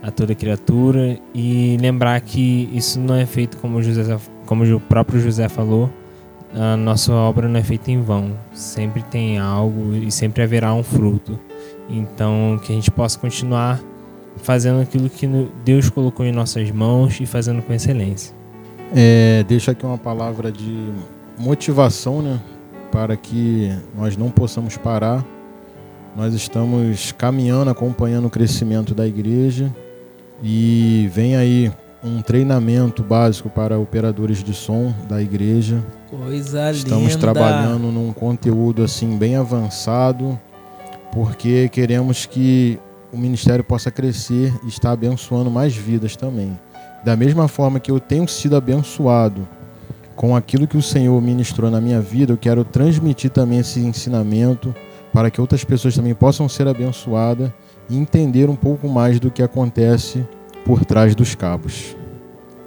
a 0.04 0.12
toda 0.12 0.36
criatura 0.36 1.18
e 1.34 1.78
lembrar 1.80 2.20
que 2.20 2.70
isso 2.74 3.00
não 3.00 3.16
é 3.16 3.26
feito 3.26 3.56
como, 3.60 3.82
José, 3.82 4.20
como 4.46 4.66
o 4.66 4.80
próprio 4.82 5.22
José 5.22 5.48
falou. 5.48 5.90
A 6.54 6.76
nossa 6.76 7.14
obra 7.14 7.48
não 7.48 7.58
é 7.58 7.64
feita 7.64 7.92
em 7.92 8.02
vão. 8.02 8.34
Sempre 8.52 9.04
tem 9.04 9.40
algo 9.40 9.94
e 9.96 10.12
sempre 10.12 10.44
haverá 10.44 10.74
um 10.74 10.84
fruto. 10.84 11.40
Então, 11.90 12.60
que 12.62 12.74
a 12.74 12.76
gente 12.76 12.92
possa 12.92 13.18
continuar 13.18 13.80
fazendo 14.38 14.82
aquilo 14.82 15.10
que 15.10 15.28
Deus 15.64 15.90
colocou 15.90 16.26
em 16.26 16.32
nossas 16.32 16.70
mãos 16.72 17.20
e 17.20 17.26
fazendo 17.26 17.62
com 17.62 17.74
excelência. 17.74 18.36
É, 18.96 19.44
deixa 19.48 19.72
aqui 19.72 19.86
uma 19.86 19.98
palavra 19.98 20.52
de 20.52 20.90
motivação, 21.38 22.22
né, 22.22 22.40
para 22.92 23.18
que 23.18 23.72
nós 23.98 24.16
não 24.16 24.30
possamos 24.30 24.78
parar. 24.78 25.26
Nós 26.16 26.34
estamos 26.36 27.12
caminhando, 27.12 27.72
acompanhando 27.72 28.28
o 28.28 28.30
crescimento 28.30 28.94
da 28.94 29.08
igreja 29.08 29.74
e 30.44 31.10
vem 31.12 31.36
aí 31.36 31.72
um 32.04 32.22
treinamento 32.22 33.02
básico 33.02 33.50
para 33.50 33.80
operadores 33.80 34.44
de 34.44 34.54
som 34.54 34.94
da 35.08 35.22
igreja. 35.22 35.82
Coisa 36.10 36.70
Estamos 36.72 37.14
linda. 37.14 37.20
trabalhando 37.20 37.92
num 37.92 38.14
conteúdo 38.14 38.84
assim 38.84 39.18
bem 39.18 39.38
avançado, 39.38 40.40
porque 41.12 41.70
queremos 41.70 42.26
que 42.28 42.78
o 43.14 43.18
ministério 43.18 43.64
possa 43.64 43.92
crescer 43.92 44.52
e 44.64 44.68
estar 44.68 44.92
abençoando 44.92 45.52
mais 45.52 45.76
vidas 45.76 46.16
também. 46.16 46.58
Da 47.06 47.16
mesma 47.16 47.48
forma 47.48 47.80
que 47.80 47.92
eu 47.92 48.00
tenho 48.00 48.28
sido 48.28 48.56
abençoado 48.56 49.48
com 50.16 50.36
aquilo 50.36 50.68
que 50.68 50.78
o 50.78 50.82
Senhor 50.82 51.22
ministrou 51.22 51.70
na 51.70 51.80
minha 51.80 52.02
vida, 52.02 52.34
eu 52.34 52.38
quero 52.38 52.64
transmitir 52.64 53.30
também 53.30 53.60
esse 53.60 53.80
ensinamento 53.80 54.74
para 55.14 55.30
que 55.30 55.40
outras 55.40 55.64
pessoas 55.64 55.96
também 55.96 56.16
possam 56.16 56.50
ser 56.50 56.68
abençoadas 56.68 57.52
e 57.90 57.96
entender 57.96 58.50
um 58.50 58.56
pouco 58.56 58.88
mais 58.88 59.20
do 59.20 59.30
que 59.30 59.44
acontece 59.44 60.26
por 60.66 60.84
trás 60.84 61.14
dos 61.14 61.36
cabos. 61.36 61.96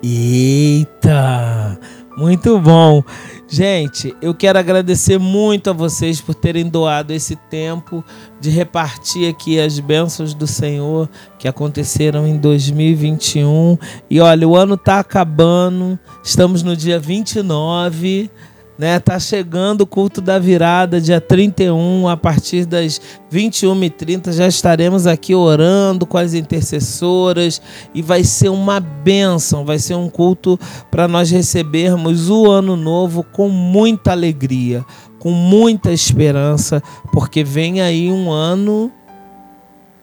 Eita! 0.09 1.81
Muito 2.17 2.61
bom. 2.61 3.03
Gente, 3.49 4.15
eu 4.23 4.33
quero 4.33 4.57
agradecer 4.57 5.19
muito 5.19 5.69
a 5.69 5.73
vocês 5.73 6.21
por 6.21 6.33
terem 6.33 6.69
doado 6.69 7.13
esse 7.13 7.35
tempo 7.35 8.05
de 8.41 8.49
repartir 8.49 9.29
aqui 9.29 9.59
as 9.59 9.81
bênçãos 9.81 10.33
do 10.33 10.47
Senhor 10.47 11.09
que 11.41 11.49
aconteceram 11.49 12.25
em 12.25 12.37
2021. 12.37 13.77
E 14.09 14.21
olha, 14.21 14.47
o 14.47 14.55
ano 14.55 14.75
está 14.75 15.01
acabando, 15.01 15.99
estamos 16.23 16.63
no 16.63 16.77
dia 16.77 17.01
29 17.01 18.31
né? 18.79 18.99
Tá 19.01 19.19
chegando 19.19 19.83
o 19.83 19.87
culto 19.87 20.21
da 20.21 20.39
virada, 20.39 21.01
dia 21.01 21.21
31, 21.21 22.09
a 22.09 22.17
partir 22.17 22.67
das 22.67 23.01
21h30 23.33 24.33
já 24.33 24.47
estaremos 24.47 25.07
aqui 25.07 25.35
orando 25.35 26.07
com 26.07 26.19
as 26.19 26.35
intercessoras 26.35 27.61
e 27.95 28.03
vai 28.03 28.23
ser 28.25 28.49
uma 28.49 28.81
bênção, 28.81 29.65
vai 29.65 29.79
ser 29.79 29.95
um 29.95 30.09
culto 30.09 30.59
para 30.91 31.09
nós 31.09 31.31
recebermos 31.31 32.29
o 32.29 32.51
ano 32.51 32.77
novo 32.77 33.23
com 33.23 33.49
muita 33.49 34.13
alegria, 34.13 34.85
com 35.19 35.31
muita 35.31 35.93
esperança, 35.93 36.83
porque 37.13 37.43
vem 37.43 37.81
aí 37.81 38.11
um 38.11 38.31
ano 38.31 38.93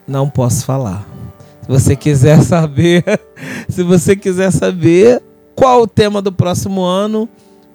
não 0.06 0.28
posso 0.28 0.64
falar. 0.64 1.06
Se 1.62 1.68
você 1.68 1.96
quiser 1.96 2.42
saber, 2.42 3.02
se 3.68 3.82
você 3.82 4.14
quiser 4.14 4.50
saber 4.50 5.22
qual 5.54 5.82
o 5.82 5.86
tema 5.86 6.20
do 6.20 6.30
próximo 6.30 6.82
ano, 6.82 7.28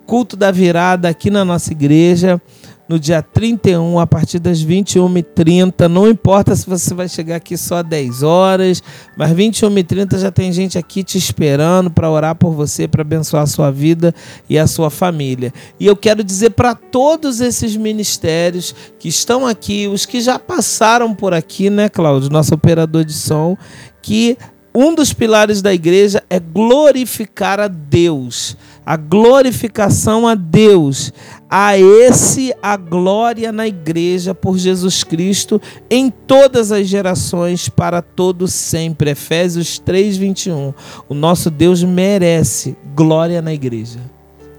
culto 0.10 0.36
da 0.36 0.50
virada 0.50 1.08
aqui 1.08 1.30
na 1.30 1.46
nossa 1.46 1.72
igreja, 1.72 2.42
no 2.90 3.00
dia 3.00 3.22
31, 3.22 4.00
a 4.00 4.08
partir 4.08 4.40
das 4.40 4.66
21h30. 4.66 5.88
Não 5.88 6.08
importa 6.08 6.56
se 6.56 6.68
você 6.68 6.96
vai 6.96 7.08
chegar 7.08 7.36
aqui 7.36 7.56
só 7.56 7.84
10 7.84 8.24
horas, 8.24 8.82
mas 9.16 9.32
21h30 9.32 10.18
já 10.18 10.32
tem 10.32 10.52
gente 10.52 10.80
aqui 10.80 11.04
te 11.04 11.16
esperando 11.16 11.92
para 11.92 12.10
orar 12.10 12.34
por 12.34 12.54
você, 12.54 12.88
para 12.88 13.04
abençoar 13.04 13.44
a 13.44 13.46
sua 13.46 13.70
vida 13.70 14.12
e 14.50 14.58
a 14.58 14.66
sua 14.66 14.90
família. 14.90 15.54
E 15.80 15.86
eu 15.86 15.96
quero 15.96 16.24
dizer 16.24 16.50
para 16.50 16.74
todos 16.74 17.40
esses 17.40 17.78
ministérios 17.78 18.74
que 18.98 19.10
estão 19.10 19.46
aqui, 19.46 19.88
os 19.88 20.08
que 20.08 20.20
já 20.22 20.40
passaram 20.40 21.14
por 21.14 21.36
aqui, 21.36 21.70
né, 21.70 21.88
Cláudio, 21.88 22.32
nosso 22.32 22.56
operador 22.56 23.06
de 23.06 23.14
som, 23.14 23.56
que 24.02 24.36
um 24.74 24.96
dos 24.96 25.14
pilares 25.14 25.62
da 25.62 25.72
igreja 25.72 26.24
é 26.32 26.40
glorificar 26.40 27.60
a 27.60 27.68
Deus 27.68 28.58
a 28.90 28.98
glorificação 28.98 30.28
a 30.28 30.34
Deus, 30.34 31.14
a 31.48 31.78
esse 31.78 32.52
a 32.60 32.76
glória 32.76 33.52
na 33.52 33.68
igreja 33.68 34.34
por 34.34 34.58
Jesus 34.58 35.04
Cristo 35.04 35.62
em 35.92 36.10
todas 36.10 36.72
as 36.72 36.88
gerações 36.88 37.70
para 37.70 38.02
todo 38.02 38.48
sempre. 38.48 39.12
Efésios 39.12 39.78
3:21. 39.78 40.74
O 41.08 41.14
nosso 41.14 41.52
Deus 41.52 41.84
merece 41.84 42.76
glória 42.96 43.44
na 43.44 43.54
igreja. 43.54 44.00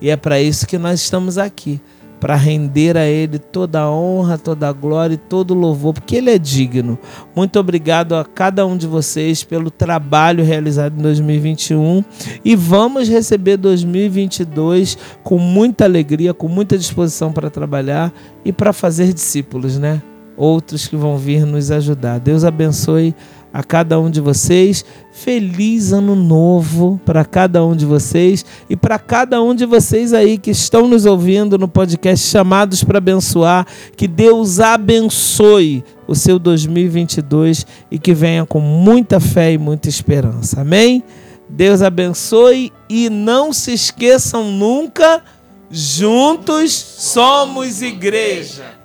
E 0.00 0.08
é 0.08 0.16
para 0.16 0.40
isso 0.40 0.64
que 0.64 0.78
nós 0.78 1.00
estamos 1.00 1.36
aqui 1.36 1.80
para 2.20 2.36
render 2.36 2.96
a 2.96 3.06
Ele 3.06 3.38
toda 3.38 3.80
a 3.80 3.90
honra, 3.90 4.36
toda 4.36 4.68
a 4.68 4.72
glória 4.72 5.14
e 5.14 5.16
todo 5.16 5.52
o 5.52 5.58
louvor, 5.58 5.94
porque 5.94 6.16
Ele 6.16 6.30
é 6.30 6.38
digno. 6.38 6.98
Muito 7.34 7.58
obrigado 7.58 8.14
a 8.14 8.24
cada 8.24 8.66
um 8.66 8.76
de 8.76 8.86
vocês 8.86 9.42
pelo 9.42 9.70
trabalho 9.70 10.44
realizado 10.44 10.98
em 10.98 11.02
2021 11.02 12.04
e 12.44 12.54
vamos 12.54 13.08
receber 13.08 13.56
2022 13.56 14.98
com 15.22 15.38
muita 15.38 15.84
alegria, 15.84 16.34
com 16.34 16.46
muita 16.46 16.76
disposição 16.76 17.32
para 17.32 17.48
trabalhar 17.48 18.12
e 18.44 18.52
para 18.52 18.72
fazer 18.72 19.12
discípulos, 19.12 19.78
né? 19.78 20.02
Outros 20.36 20.86
que 20.86 20.96
vão 20.96 21.16
vir 21.16 21.44
nos 21.44 21.70
ajudar. 21.70 22.18
Deus 22.18 22.44
abençoe 22.44 23.14
a 23.52 23.62
cada 23.62 24.00
um 24.00 24.10
de 24.10 24.20
vocês. 24.20 24.84
Feliz 25.12 25.92
ano 25.92 26.14
novo 26.14 27.00
para 27.04 27.24
cada 27.24 27.64
um 27.64 27.74
de 27.74 27.84
vocês 27.84 28.44
e 28.68 28.76
para 28.76 28.98
cada 28.98 29.42
um 29.42 29.54
de 29.54 29.66
vocês 29.66 30.12
aí 30.12 30.38
que 30.38 30.50
estão 30.50 30.88
nos 30.88 31.04
ouvindo 31.04 31.58
no 31.58 31.68
podcast 31.68 32.28
Chamados 32.28 32.82
para 32.84 32.98
Abençoar. 32.98 33.66
Que 33.96 34.08
Deus 34.08 34.60
abençoe 34.60 35.84
o 36.06 36.14
seu 36.14 36.38
2022 36.38 37.66
e 37.90 37.98
que 37.98 38.14
venha 38.14 38.46
com 38.46 38.60
muita 38.60 39.20
fé 39.20 39.52
e 39.52 39.58
muita 39.58 39.88
esperança. 39.88 40.60
Amém? 40.60 41.02
Deus 41.48 41.82
abençoe 41.82 42.72
e 42.88 43.10
não 43.10 43.52
se 43.52 43.72
esqueçam 43.72 44.50
nunca, 44.52 45.22
juntos 45.70 46.72
somos 46.72 47.82
igreja. 47.82 48.79